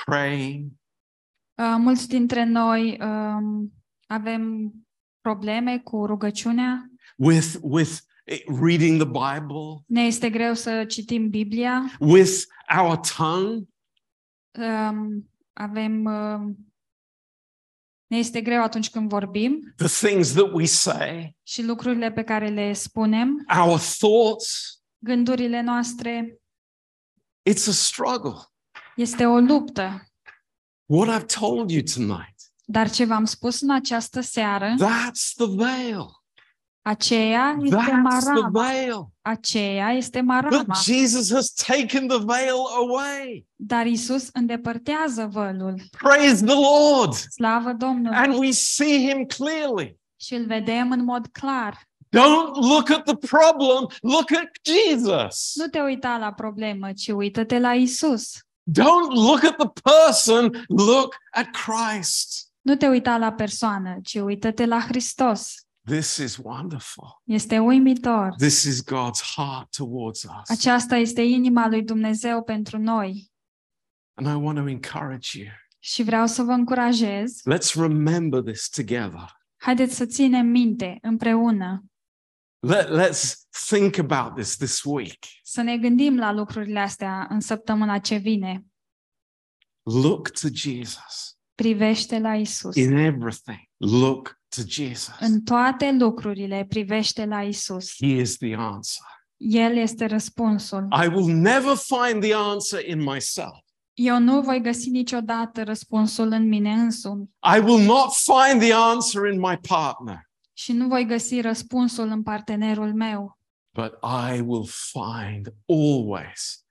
praying, 0.04 0.70
Uh, 1.62 1.74
mulți 1.78 2.08
dintre 2.08 2.44
noi 2.44 2.98
um, 3.00 3.72
avem 4.06 4.72
probleme 5.20 5.78
cu 5.78 6.06
rugăciunea. 6.06 6.90
with, 7.16 7.54
with 7.62 7.90
eh, 8.24 8.38
reading 8.60 8.96
the 9.02 9.06
Bible, 9.06 9.84
Ne 9.86 10.00
este 10.02 10.30
greu 10.30 10.54
să 10.54 10.84
citim 10.84 11.28
Biblia. 11.28 11.82
with 12.00 12.42
our 12.78 12.96
tongue, 13.16 13.68
Um, 14.58 15.30
avem 15.52 16.04
uh, 16.04 16.54
ne 18.08 18.16
este 18.16 18.40
greu 18.40 18.62
atunci 18.62 18.90
când 18.90 19.08
vorbim 19.08 19.74
the 19.76 20.06
things 20.06 20.32
that 20.32 20.50
we 20.52 20.64
say, 20.64 21.36
și 21.42 21.62
lucrurile 21.62 22.12
pe 22.12 22.22
care 22.22 22.48
le 22.48 22.72
spunem, 22.72 23.44
our 23.58 23.78
thoughts. 23.98 24.80
gândurile 24.98 25.60
noastre. 25.60 26.40
It's 27.50 27.68
a 27.68 27.72
struggle. 27.72 28.38
Este 28.96 29.24
o 29.26 29.38
luptă. 29.38 30.02
What 30.86 31.22
I've 31.22 31.26
told 31.38 31.70
you 31.70 31.82
tonight, 31.94 32.34
Dar 32.64 32.90
ce 32.90 33.04
v-am 33.04 33.24
spus 33.24 33.60
în 33.60 33.70
această 33.70 34.20
seară, 34.20 34.74
that's 34.74 35.32
the 35.36 35.46
veil. 35.46 36.04
Aceea 36.82 37.56
este 37.62 37.76
That's 37.76 37.84
the 37.84 38.30
marama. 38.32 38.50
veil. 38.68 39.08
Aceea 39.22 39.90
este 39.90 40.18
But 40.18 40.28
marama. 40.28 40.74
Jesus 40.82 41.32
has 41.32 41.52
taken 41.52 42.06
the 42.06 42.18
veil 42.24 42.58
away. 42.76 43.46
Dar 43.56 43.86
Isus 43.86 44.28
îndepărtează 44.32 45.28
vălul. 45.32 45.80
Praise 45.98 46.44
the 46.44 46.54
Lord. 46.54 47.12
Slavă 47.12 47.72
Domnului! 47.72 48.16
And 48.18 48.34
we 48.34 48.50
see 48.50 49.10
him 49.10 49.24
clearly. 49.24 49.98
Și 50.20 50.34
îl 50.34 50.46
vedem 50.46 50.90
în 50.90 51.04
mod 51.04 51.26
clar. 51.32 51.86
Don't 52.16 52.54
look 52.54 52.90
at 52.90 53.04
the 53.04 53.16
problem, 53.16 53.88
look 54.00 54.30
at 54.32 54.50
Jesus. 54.62 55.52
Nu 55.54 55.66
te 55.66 55.80
uita 55.80 56.16
la 56.16 56.32
problemă, 56.32 56.92
ci 56.92 57.08
uită-te 57.08 57.58
la 57.58 57.74
Isus. 57.74 58.38
Don't 58.70 59.12
look 59.14 59.44
at 59.44 59.56
the 59.56 59.68
person, 59.82 60.64
look 60.68 61.14
at 61.30 61.46
Christ. 61.50 62.46
Nu 62.60 62.76
te 62.76 62.86
uita 62.88 63.16
la 63.16 63.32
persoană, 63.32 63.98
ci 64.02 64.14
uită-te 64.14 64.66
la 64.66 64.80
Hristos. 64.80 65.54
This 65.88 66.16
is 66.16 66.36
wonderful. 66.42 67.22
Este 67.24 67.58
uimitor. 67.58 68.34
This 68.38 68.62
is 68.62 68.82
God's 68.84 69.34
heart 69.36 69.70
towards 69.76 70.22
us. 70.22 70.48
Aceasta 70.58 70.96
este 70.96 71.22
inima 71.22 71.68
lui 71.68 71.82
Dumnezeu 71.82 72.42
pentru 72.42 72.78
noi. 72.78 73.30
And 74.14 74.26
I 74.26 74.44
want 74.44 74.58
to 74.58 74.68
encourage 74.68 75.38
you. 75.38 75.48
Și 75.78 76.02
vreau 76.02 76.26
să 76.26 76.42
vă 76.42 76.52
încurajez. 76.52 77.40
Let's 77.54 77.74
remember 77.74 78.42
this 78.42 78.68
together. 78.68 79.36
Haideți 79.56 79.94
să 79.94 80.06
ținem 80.06 80.46
minte 80.46 80.98
împreună, 81.02 81.84
Let, 82.58 82.86
let's 82.88 83.32
think 83.68 83.98
about 83.98 84.34
this 84.34 84.56
this 84.56 84.82
week. 84.82 85.18
să 85.42 85.62
ne 85.62 85.78
gândim 85.78 86.16
la 86.16 86.32
lucrurile 86.32 86.80
astea 86.80 87.26
în 87.30 87.40
săptămâna 87.40 87.98
ce 87.98 88.16
vine. 88.16 88.64
Look 89.82 90.28
to 90.30 90.48
Jesus 90.52 91.38
Privește 91.54 92.18
la 92.18 92.34
Isus. 92.36 92.74
in 92.76 92.96
everything. 92.96 93.67
Look 93.80 94.40
to 94.48 94.62
Jesus. 94.66 95.14
În 95.20 95.42
toate 95.42 95.96
lucrurile 95.98 96.64
privește 96.68 97.24
la 97.24 97.42
Isus. 97.42 97.94
He 97.98 98.06
is 98.06 98.36
the 98.36 98.54
answer. 98.54 99.06
El 99.36 99.76
este 99.76 100.06
răspunsul. 100.06 100.88
I 101.04 101.06
will 101.06 101.34
never 101.34 101.76
find 101.76 102.22
the 102.22 102.34
answer 102.34 102.88
in 102.88 103.02
myself. 103.02 103.58
Eu 103.94 104.18
nu 104.18 104.40
voi 104.40 104.60
găsi 104.60 104.90
niciodată 104.90 105.62
răspunsul 105.62 106.32
în 106.32 106.48
mine 106.48 106.72
însumi 106.72 107.30
I 107.56 107.58
will 107.58 107.84
not 107.84 108.12
find 108.12 108.60
the 108.60 108.72
answer 108.72 109.32
in 109.32 109.40
my 109.40 109.58
partner, 109.68 110.30
și 110.52 110.72
nu 110.72 110.88
voi 110.88 111.04
găsi 111.04 111.40
răspunsul 111.40 112.08
în 112.08 112.22
partenerul 112.22 112.94
meu, 112.94 113.38
but 113.72 113.92
I 114.02 114.40
will 114.40 114.66
find 114.66 115.54
always 115.66 116.66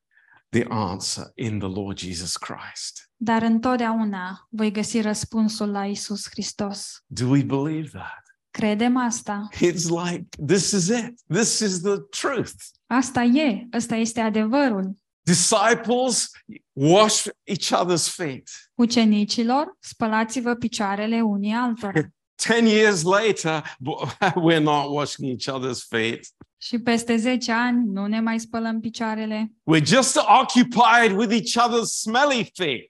the 0.50 0.66
answer 0.70 1.32
in 1.36 1.60
the 1.60 1.68
Lord 1.68 1.98
Jesus 1.98 2.38
Christ. 2.38 3.07
Dar 3.18 3.42
întotdeauna 3.42 4.48
voi 4.50 4.72
găsi 4.72 5.02
răspunsul 5.02 5.72
la 5.72 5.86
Isus 5.86 6.30
Hristos. 6.30 7.04
Do 7.06 7.28
we 7.28 7.44
believe 7.44 7.90
that? 7.90 8.24
Credem 8.50 8.98
asta. 8.98 9.48
It's 9.54 9.90
like, 10.06 10.26
this 10.46 10.72
is 10.72 10.88
it. 10.88 11.20
This 11.28 11.60
is 11.60 11.82
the 11.82 11.98
truth. 11.98 12.54
Asta 12.86 13.24
e, 13.24 13.68
ăsta 13.74 13.96
este 13.96 14.20
adevărul. 14.20 14.98
Disciples, 15.22 16.30
wash 16.74 17.28
each 17.44 17.84
other's 17.84 18.08
feet. 18.16 18.50
Ucenicilor, 18.74 19.78
spălați-vă 19.80 20.54
picioarele 20.56 21.22
unii 21.22 21.54
altora. 21.54 22.02
Ten 22.46 22.66
years 22.66 23.04
later, 23.04 23.64
we're 24.46 24.64
not 24.64 24.92
washing 24.92 25.30
each 25.30 25.48
other's 25.56 25.84
feet. 25.90 26.28
Și 26.58 26.80
peste 26.80 27.16
10 27.16 27.52
ani 27.52 27.86
nu 27.92 28.06
ne 28.06 28.20
mai 28.20 28.40
spălăm 28.40 28.80
picioarele, 28.80 29.52
We're 29.76 29.86
just 29.86 30.16
occupied 30.42 31.12
with 31.18 31.32
each 31.32 31.68
other's 31.68 31.90
smelly 32.02 32.52
feet. 32.54 32.88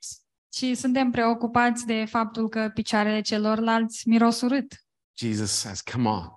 ci 0.48 0.76
suntem 0.76 1.10
preocupați 1.10 1.86
de 1.86 2.04
faptul 2.04 2.48
că 2.48 2.70
picioarele 2.74 3.20
celorlalți 3.20 4.08
miros 4.08 4.40
urât. 4.40 4.84
Jesus 5.18 5.50
says, 5.50 5.80
Come 5.80 6.08
on, 6.08 6.28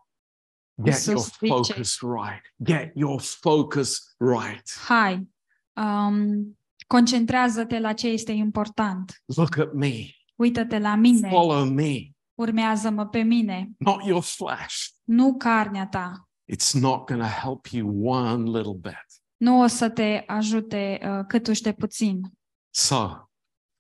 get 0.84 1.06
your 1.06 1.18
Iisus 1.18 1.24
zice, 1.40 1.48
focus 1.54 1.98
right. 2.02 2.54
Get 2.64 2.92
your 2.96 3.22
focus 3.22 4.16
right. 4.18 4.70
hai, 4.88 5.30
um, 5.74 6.58
concentrează-te 6.88 7.80
la 7.80 7.94
ce 7.94 8.08
este 8.08 8.32
important. 8.32 9.22
Look 9.36 9.58
at 9.58 9.74
me. 9.74 9.94
Uită-te 10.36 10.80
la 10.80 10.96
mine, 10.96 11.30
Follow 11.30 11.66
me, 11.66 11.98
urmează-mă 12.42 13.08
pe 13.08 13.22
mine, 13.22 13.70
not 13.78 14.06
your 14.06 14.24
flesh. 14.24 14.76
nu 15.04 15.36
carnea 15.38 15.88
ta. 15.88 16.30
It's 16.54 16.72
not 16.80 17.06
going 17.06 17.22
to 17.22 17.28
help 17.28 17.66
you 17.66 18.08
one 18.08 18.44
little 18.58 18.78
bit. 18.82 19.06
Nu 19.38 19.62
o 19.62 19.68
să 19.68 19.90
te 19.90 20.24
ajute 20.28 21.00
uh, 21.04 21.26
câtuși 21.28 21.62
de 21.62 21.74
puțin. 21.74 22.22
So 22.70 23.10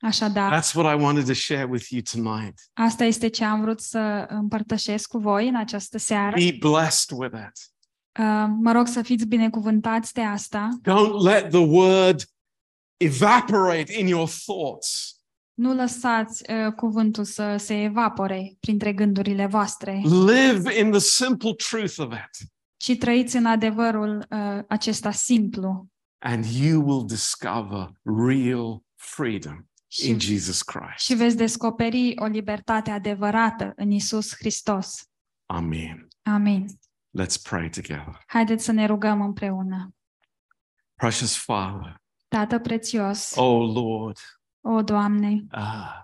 Așadar, 0.01 0.59
that's 0.61 0.73
what 0.75 0.97
I 0.99 1.03
wanted 1.03 1.25
to 1.25 1.33
share 1.33 1.63
with 1.63 1.85
you 1.89 2.01
tonight. 2.01 2.59
asta 2.73 3.03
este 3.03 3.27
ce 3.27 3.43
am 3.43 3.61
vrut 3.61 3.81
să 3.81 4.25
împărtășesc 4.29 5.09
cu 5.09 5.17
voi 5.17 5.47
în 5.47 5.55
această 5.55 5.97
seară. 5.97 6.35
Be 6.35 6.57
blessed 6.59 7.17
with 7.17 7.33
it. 7.47 7.71
Uh, 8.19 8.45
mă 8.61 8.71
rog 8.71 8.87
să 8.87 9.01
fiți 9.01 9.25
binecuvântați 9.25 10.13
de 10.13 10.21
asta. 10.21 10.69
Don't 10.89 11.23
let 11.23 11.49
the 11.49 11.65
word 11.65 12.23
evaporate 12.97 13.93
in 13.99 14.07
your 14.07 14.29
thoughts. 14.45 15.20
Nu 15.53 15.73
lăsați 15.73 16.43
uh, 16.51 16.73
cuvântul 16.73 17.23
să 17.23 17.55
se 17.57 17.83
evapore 17.83 18.55
printre 18.59 18.93
gândurile 18.93 19.45
voastre, 19.45 20.01
Live 20.03 20.79
in 20.79 20.91
the 20.91 20.99
simple 20.99 21.53
truth 21.53 21.97
of 21.97 22.11
it, 22.13 22.49
ci 22.77 22.97
trăiți 22.97 23.35
în 23.35 23.45
adevărul 23.45 24.25
uh, 24.29 24.63
acesta 24.67 25.11
simplu 25.11 25.91
and 26.21 26.45
you 26.45 26.81
will 26.81 27.05
discover 27.05 27.91
real 28.03 28.83
freedom 28.95 29.65
și, 29.87 30.09
in 30.09 30.19
Jesus 30.19 30.61
Christ. 30.61 31.05
și 31.05 31.13
veți 31.13 31.35
descoperi 31.35 32.13
o 32.19 32.25
libertate 32.25 32.91
adevărată 32.91 33.73
în 33.75 33.91
Isus 33.91 34.35
Hristos. 34.35 35.03
Amen. 35.45 36.07
Amin. 36.21 36.65
Let's 37.21 37.41
pray 37.43 37.69
together. 37.69 38.23
Haideți 38.27 38.63
să 38.63 38.71
ne 38.71 38.85
rugăm 38.85 39.21
împreună. 39.21 39.95
Precious 40.95 41.37
Father, 41.37 41.95
Tată 42.27 42.59
prețios, 42.59 43.35
oh 43.35 43.73
Lord, 43.73 44.17
o 44.61 44.81
Doamne, 44.81 45.45
uh, 45.53 46.03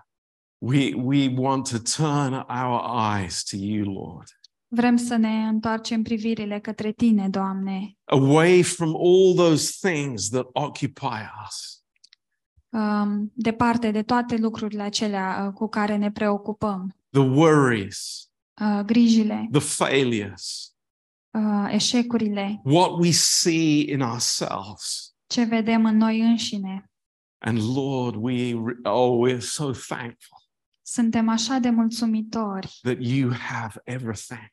we, 0.58 0.94
we 0.94 1.34
want 1.36 1.68
to 1.70 1.78
turn 1.78 2.32
our 2.48 2.80
eyes 3.14 3.42
to 3.42 3.56
you, 3.56 3.92
Lord, 3.92 4.26
vrem 4.68 4.96
să 4.96 5.16
ne 5.16 5.46
întoarcem 5.46 6.02
privirile 6.02 6.58
către 6.60 6.92
Tine, 6.92 7.28
Doamne, 7.28 7.96
away 8.04 8.62
from 8.62 8.94
all 8.96 9.34
those 9.36 9.88
things 9.88 10.28
that 10.28 10.46
occupy 10.52 11.20
us. 11.46 11.82
um, 12.70 13.32
departe 13.34 13.90
de 13.90 14.02
toate 14.02 14.36
lucrurile 14.36 14.82
acelea 14.82 15.44
uh, 15.46 15.52
cu 15.52 15.68
care 15.68 15.96
ne 15.96 16.10
preocupăm, 16.10 16.92
The 17.10 17.20
worries, 17.20 18.30
uh, 18.60 18.80
grijile, 18.84 19.48
the 19.52 19.60
failures, 19.60 20.74
uh, 21.30 21.68
eșecurile, 21.72 22.60
what 22.64 22.90
we 22.98 23.10
see 23.10 23.90
in 23.92 24.00
ourselves. 24.00 25.14
ce 25.26 25.44
vedem 25.44 25.84
în 25.84 25.96
noi 25.96 26.20
înșine. 26.20 26.87
And 27.38 27.58
Lord, 27.74 28.14
we 28.14 28.52
re- 28.64 28.90
oh, 28.90 29.28
we're 29.28 29.40
so 29.40 29.70
thankful 29.72 30.38
Suntem 30.82 31.28
așa 31.28 31.58
de 31.58 31.70
mulțumitori 31.70 32.78
that 32.82 32.96
you 33.00 33.32
have 33.32 33.80
everything 33.84 34.52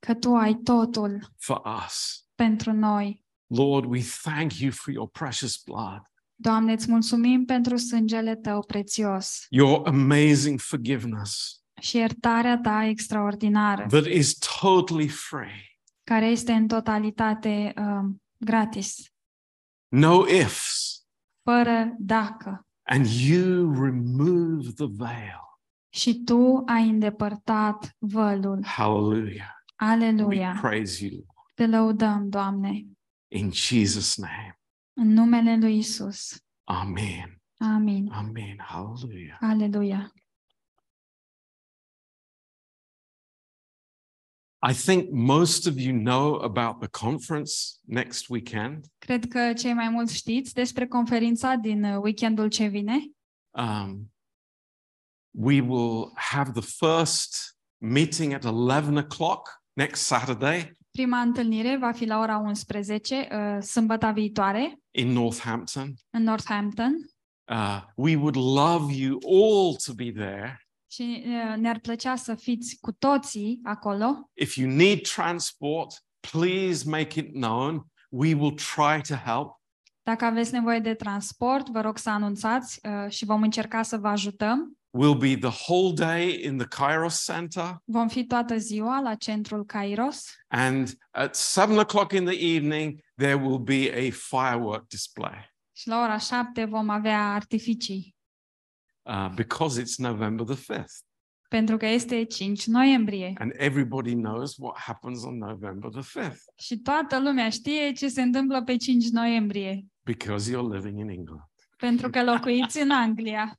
că 0.00 0.14
Tu 0.14 0.34
ai 0.34 0.54
totul 0.54 1.32
for 1.38 1.62
us. 1.86 2.24
pentru 2.34 2.72
noi. 2.72 3.24
Lord, 3.46 3.84
we 3.90 4.00
thank 4.22 4.58
you 4.58 4.70
for 4.72 4.92
your 4.94 5.08
precious 5.08 5.62
blood, 5.64 6.02
Doamne, 6.34 6.72
îți 6.72 6.90
mulțumim 6.90 7.44
pentru 7.44 7.76
sângele 7.76 8.36
Tău 8.36 8.62
prețios 8.64 9.46
your 9.48 9.86
amazing 9.86 10.60
forgiveness. 10.60 11.60
și 11.80 11.96
iertarea 11.96 12.58
ta 12.58 12.84
extraordinară, 12.84 13.86
that 13.86 14.06
is 14.06 14.38
totally 14.60 15.08
free. 15.08 15.76
care 16.04 16.26
este 16.26 16.52
în 16.52 16.66
totalitate 16.68 17.72
um, 17.76 18.22
gratis, 18.38 18.96
No 19.88 20.26
ifs. 20.28 21.00
Fără 21.42 21.94
dacă. 21.98 22.66
And 22.82 23.06
you 23.06 23.72
remove 23.84 24.70
the 24.74 24.86
veil. 24.88 25.40
Și 25.94 26.22
tu 26.24 26.62
ai 26.66 26.88
îndepărtat 26.88 27.96
vălul. 27.98 28.64
Hallelujah. 28.64 29.50
We 29.80 29.88
Aleluia! 29.88 30.58
praise 30.60 31.06
you 31.06 31.24
Te 31.54 31.66
lăudăm, 31.66 32.28
Doamne, 32.28 32.86
in 33.28 33.50
Jesus' 33.50 34.14
name. 34.16 34.60
în 34.92 35.08
numele 35.12 35.56
lui 35.56 35.78
Isus. 35.78 36.36
Amen. 36.64 37.40
Amin. 37.58 38.12
Amen. 38.12 38.56
Hallelujah. 38.58 39.36
Aleluia! 39.40 40.12
I 44.70 44.74
think 44.74 45.10
most 45.10 45.66
of 45.66 45.78
you 45.78 45.92
know 45.92 46.34
about 46.42 46.80
the 46.80 46.88
conference 46.88 47.52
next 47.86 48.28
weekend. 48.28 48.84
Cred 48.98 49.28
că 49.28 49.52
cei 49.52 49.72
mai 49.72 49.88
mulți 49.88 50.14
știți 50.14 50.54
despre 50.54 50.86
conferința 50.86 51.54
din 51.54 51.84
uh, 51.84 52.02
weekendul 52.02 52.48
ce 52.48 52.66
vine. 52.66 53.10
Um, 53.50 54.12
we 55.30 55.60
will 55.60 56.12
have 56.14 56.50
the 56.60 56.86
first 56.86 57.56
meeting 57.78 58.32
at 58.32 58.44
11 58.44 59.06
o'clock 59.06 59.62
next 59.72 60.02
Saturday 60.02 60.76
Prima 60.92 61.20
întâlnire 61.20 61.76
va 61.76 61.92
fi 61.92 62.04
la 62.04 62.18
ora 62.18 62.38
11, 62.38 63.28
uh, 63.32 63.62
sâmbăta 63.62 64.10
viitoare, 64.10 64.78
in 64.90 65.08
Northampton. 65.08 65.94
în 66.10 66.22
Northampton. 66.22 66.92
Uh, 67.52 67.82
we 67.96 68.16
would 68.16 68.36
love 68.36 68.94
you 68.94 69.18
all 69.26 69.76
to 69.86 69.92
be 69.94 70.12
there. 70.12 70.61
Și 70.92 71.24
uh, 71.26 71.56
ne-ar 71.56 71.78
plăcea 71.78 72.16
să 72.16 72.34
fiți 72.34 72.78
cu 72.80 72.92
toții 72.92 73.60
acolo. 73.62 74.30
If 74.32 74.54
you 74.54 74.70
need 74.70 75.00
transport, 75.00 76.04
please 76.30 76.88
make 76.90 77.18
it 77.18 77.32
known. 77.32 77.86
We 78.08 78.34
will 78.34 78.54
try 78.54 79.00
to 79.08 79.14
help. 79.14 79.60
Dacă 80.02 80.24
aveți 80.24 80.52
nevoie 80.52 80.78
de 80.78 80.94
transport, 80.94 81.68
vă 81.68 81.80
rog 81.80 81.98
să 81.98 82.10
anunțați 82.10 82.80
uh, 82.82 83.10
și 83.10 83.24
vom 83.24 83.42
încerca 83.42 83.82
să 83.82 83.96
vă 83.96 84.08
ajutăm. 84.08 84.78
We'll 84.98 85.18
be 85.18 85.36
the 85.36 85.52
whole 85.66 85.92
day 85.94 86.40
in 86.44 86.56
the 86.56 86.66
Kairos 86.66 87.24
Center. 87.24 87.76
Vom 87.84 88.08
fi 88.08 88.24
toată 88.24 88.56
ziua 88.56 89.00
la 89.00 89.14
centrul 89.14 89.64
Kairos 89.64 90.24
And 90.48 90.98
at 91.10 91.34
seven 91.34 91.84
o'clock 91.84 92.12
in 92.12 92.24
the 92.24 92.54
evening, 92.54 93.00
there 93.16 93.34
will 93.34 93.58
be 93.58 93.90
a 93.94 94.10
firework 94.10 94.86
display 94.88 95.52
și 95.82 95.88
la 95.88 96.02
ora 96.02 96.18
7 96.18 96.64
vom 96.64 96.88
avea 96.88 97.32
artificii, 97.32 98.16
uh, 99.02 99.28
because 99.34 99.82
it's 99.82 99.96
November 99.98 100.46
the 100.56 100.74
5th. 100.74 100.96
pentru 101.48 101.76
că 101.76 101.86
este 101.86 102.24
5 102.24 102.66
noiembrie 102.66 103.32
And 103.38 103.52
everybody 103.56 104.14
knows 104.14 104.54
what 104.58 104.78
happens 104.78 105.24
on 105.24 105.36
November 105.38 105.90
the 105.90 106.20
5th 106.20 106.40
și 106.56 106.78
toată 106.78 107.20
lumea 107.20 107.48
știe 107.50 107.92
ce 107.92 108.08
se 108.08 108.22
întâmplă 108.22 108.62
pe 108.62 108.76
5 108.76 109.08
noiembrie, 109.08 109.86
because 110.04 110.50
you're 110.52 110.74
living 110.74 110.98
in 110.98 111.08
England. 111.08 111.48
pentru 111.76 112.10
că 112.10 112.22
locuiți 112.24 112.80
în 112.80 112.90
Anglia. 112.90 113.56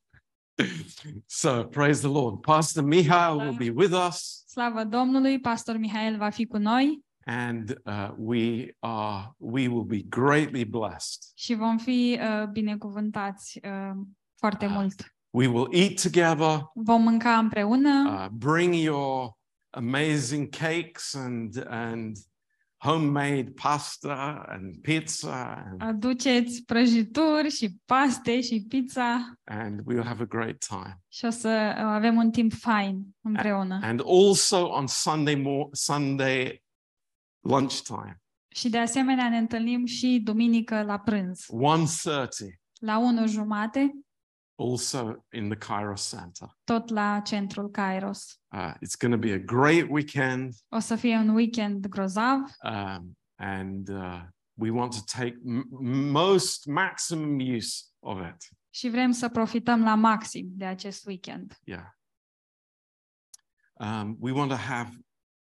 So 1.26 1.64
praise 1.64 2.00
the 2.08 2.12
Lord. 2.12 2.41
Pastor 2.41 2.84
Mihail 2.84 3.36
will 3.38 3.56
be 3.56 3.70
with 3.70 3.94
us, 4.08 4.44
Slavă 4.48 4.84
Domnului, 4.84 5.39
pastor 5.39 5.78
Mihail 5.78 6.18
va 6.18 6.30
fi 6.30 6.46
cu 6.46 6.58
noi 6.58 7.04
and 7.26 7.82
uh, 7.86 8.10
we 8.18 8.76
are 8.80 9.32
we 9.38 9.68
will 9.68 9.84
be 9.86 10.02
greatly 10.10 10.66
blessed. 10.66 11.22
și 11.36 11.54
vom 11.54 11.78
fi 11.78 12.20
uh, 12.22 12.48
binecuvântați 12.52 13.60
uh, 13.64 14.02
foarte 14.36 14.68
mult. 14.68 15.12
We 15.34 15.48
will 15.48 15.68
eat 15.72 16.02
together. 16.02 16.72
Vom 16.74 17.02
mânca 17.02 17.38
împreună, 17.38 18.10
Uh, 18.10 18.28
bring 18.32 18.74
your 18.74 19.38
amazing 19.70 20.50
cakes 20.50 21.14
and 21.16 21.66
and 21.68 22.18
homemade 22.78 23.52
pasta 23.62 24.46
and 24.48 24.78
pizza, 24.82 25.64
and, 25.66 25.82
aduceți 25.82 26.64
prăjituri 26.66 27.50
și 27.50 27.78
paste 27.86 28.42
și 28.42 28.66
pizza 28.68 29.34
and 29.44 29.80
we 29.86 29.94
will 29.94 30.06
have 30.08 30.24
a 30.24 30.26
great 30.26 30.58
time. 30.68 31.02
și 31.08 31.26
o 31.26 31.30
să 31.30 31.74
uh, 31.78 31.84
avem 31.84 32.16
un 32.16 32.32
timp 32.32 32.54
fain 32.54 33.06
împreună. 33.22 33.80
And 33.82 34.02
also 34.06 34.68
on 34.68 34.88
Sunday 34.88 35.36
more 35.36 35.68
Sunday 35.72 36.64
lunchtime, 37.40 38.22
Și 38.48 38.70
de 38.70 38.78
asemenea 38.78 39.30
ne 39.30 39.38
întâlnim 39.38 39.86
și 39.86 40.22
duminică 40.24 40.82
la 40.84 41.00
prânz, 41.00 41.46
1.30, 41.46 42.28
la 42.80 42.98
1 42.98 43.28
jumate, 43.28 43.92
also 44.64 45.26
in 45.32 45.49
the 45.49 45.57
Kairos 45.68 46.01
Center. 46.09 46.47
tot 46.64 46.89
la 46.89 47.22
centrul 47.22 47.70
Kairos. 47.70 48.39
Uh, 48.55 48.74
it's 48.82 48.95
going 48.99 49.14
to 49.14 49.20
be 49.28 49.34
a 49.34 49.38
great 49.38 49.89
weekend, 49.89 50.53
O 50.70 50.80
să 50.80 50.95
fie 50.95 51.16
un 51.16 51.30
weekend 51.30 51.88
grozav 51.88 52.39
um, 52.64 53.18
and 53.36 53.89
uh, 53.89 54.22
we 54.53 54.70
want 54.70 54.91
to 54.93 55.01
take 55.18 55.39
m- 55.45 55.68
most 56.11 56.66
maximum 56.66 57.39
use 57.55 57.84
of 57.99 58.20
it. 58.30 58.49
și 58.70 58.89
vrem 58.89 59.11
să 59.11 59.30
profităm 59.30 59.84
la 59.84 59.95
maxim 59.95 60.47
de 60.49 60.66
acest 60.66 61.05
weekend. 61.05 61.59
Yeah. 61.64 61.86
Um, 63.80 64.18
we 64.20 64.32
want 64.32 64.49
to 64.49 64.57
have 64.57 64.89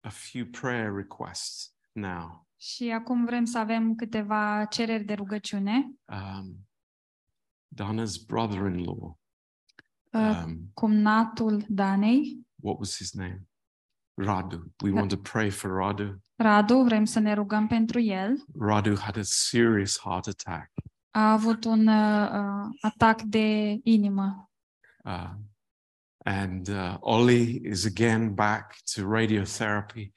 a 0.02 0.10
few 0.10 0.46
prayer 0.46 0.94
requests 0.96 1.74
now. 1.92 2.48
Și 2.58 2.90
acum 2.92 3.26
vrem 3.26 3.46
să 3.46 3.58
avem 3.58 3.96
câteva 3.96 4.66
cereri 4.66 5.04
de 5.04 5.14
rugăciune. 5.14 5.92
Um, 6.06 6.68
Dana's 7.76 8.18
brother-in-law, 8.18 9.16
Uh, 10.16 10.44
um, 10.44 10.70
Cumnatul 10.76 11.66
Danei, 11.70 12.38
what 12.62 12.78
was 12.80 12.98
his 12.98 13.14
name? 13.16 13.48
Radu. 14.16 14.70
We 14.84 14.92
want 14.92 15.10
to 15.10 15.18
pray 15.18 15.50
for 15.50 15.70
Radu. 15.70 16.22
Radu, 16.36 16.84
vrem 16.84 17.06
să 17.06 17.20
ne 17.20 17.34
rugăm 17.34 17.68
pentru 17.68 18.00
el. 18.00 18.36
Radu 18.60 18.96
had 18.96 19.18
a 19.18 19.24
serious 19.24 20.00
heart 20.00 20.28
attack. 20.28 20.72
A 21.12 21.32
avut 21.32 21.64
un 21.64 21.88
uh, 21.88 22.30
uh, 22.32 22.70
atac 22.82 23.22
de 23.22 23.80
inimă 23.84 24.48
Uh, 25.06 25.34
and 26.26 26.70
uh, 26.70 26.98
Ollie 27.02 27.60
is 27.64 27.86
again 27.86 28.34
back 28.34 28.78
to 28.96 29.06
radiotherapy 29.06 30.14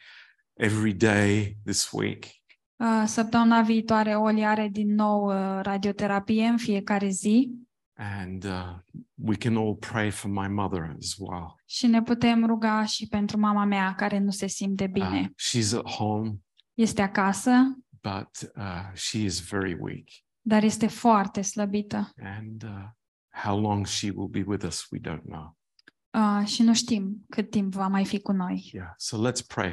every 0.54 0.92
day 0.92 1.56
this 1.64 1.92
week. 1.92 2.40
Uh, 2.76 3.02
Săptămâna 3.06 3.62
viitoare 3.62 4.14
Oli 4.16 4.46
are 4.46 4.68
din 4.68 4.94
nou 4.94 5.24
uh, 5.26 5.58
radioterapie 5.62 6.44
în 6.46 6.56
fiecare 6.56 7.08
zi 7.08 7.50
And 7.98 8.44
uh, 8.44 8.74
we 9.14 9.36
can 9.36 9.56
all 9.56 9.74
pray 9.74 10.10
for 10.10 10.30
my 10.30 10.48
mother 10.48 10.94
as 10.98 11.14
well. 11.18 11.54
și 11.66 11.86
ne 11.86 12.02
putem 12.02 12.46
ruga 12.46 12.84
și 12.84 13.06
pentru 13.06 13.38
mama 13.38 13.64
mea 13.64 13.94
care 13.94 14.18
nu 14.18 14.30
se 14.30 14.46
simte 14.46 14.84
Uh, 14.84 14.90
bine. 14.92 15.32
she's 15.34 15.76
at 15.78 15.90
home, 15.90 16.34
Este 16.74 17.02
acasă, 17.02 17.50
but 18.02 18.52
uh, 18.56 18.94
she 18.94 19.18
is 19.18 19.48
very 19.48 19.76
weak. 19.80 20.04
dar 20.40 20.62
este 20.62 20.86
foarte 20.86 21.42
slăbită 21.42 22.10
And 22.38 22.62
uh, 22.62 22.84
how 23.44 23.60
long 23.60 23.86
she 23.86 24.10
will 24.14 24.28
be 24.28 24.44
with 24.46 24.64
us, 24.66 24.86
we 24.90 24.98
don't 25.00 25.22
know. 25.22 25.56
uh, 26.10 26.46
și 26.46 26.62
nu 26.62 26.74
știm 26.74 27.24
cât 27.28 27.50
timp 27.50 27.72
va 27.74 27.86
mai 27.88 28.04
fi 28.04 28.20
cu 28.20 28.32
noi. 28.32 28.70
Yeah. 28.72 28.88
So 28.96 29.30
let's 29.30 29.46
pray 29.46 29.72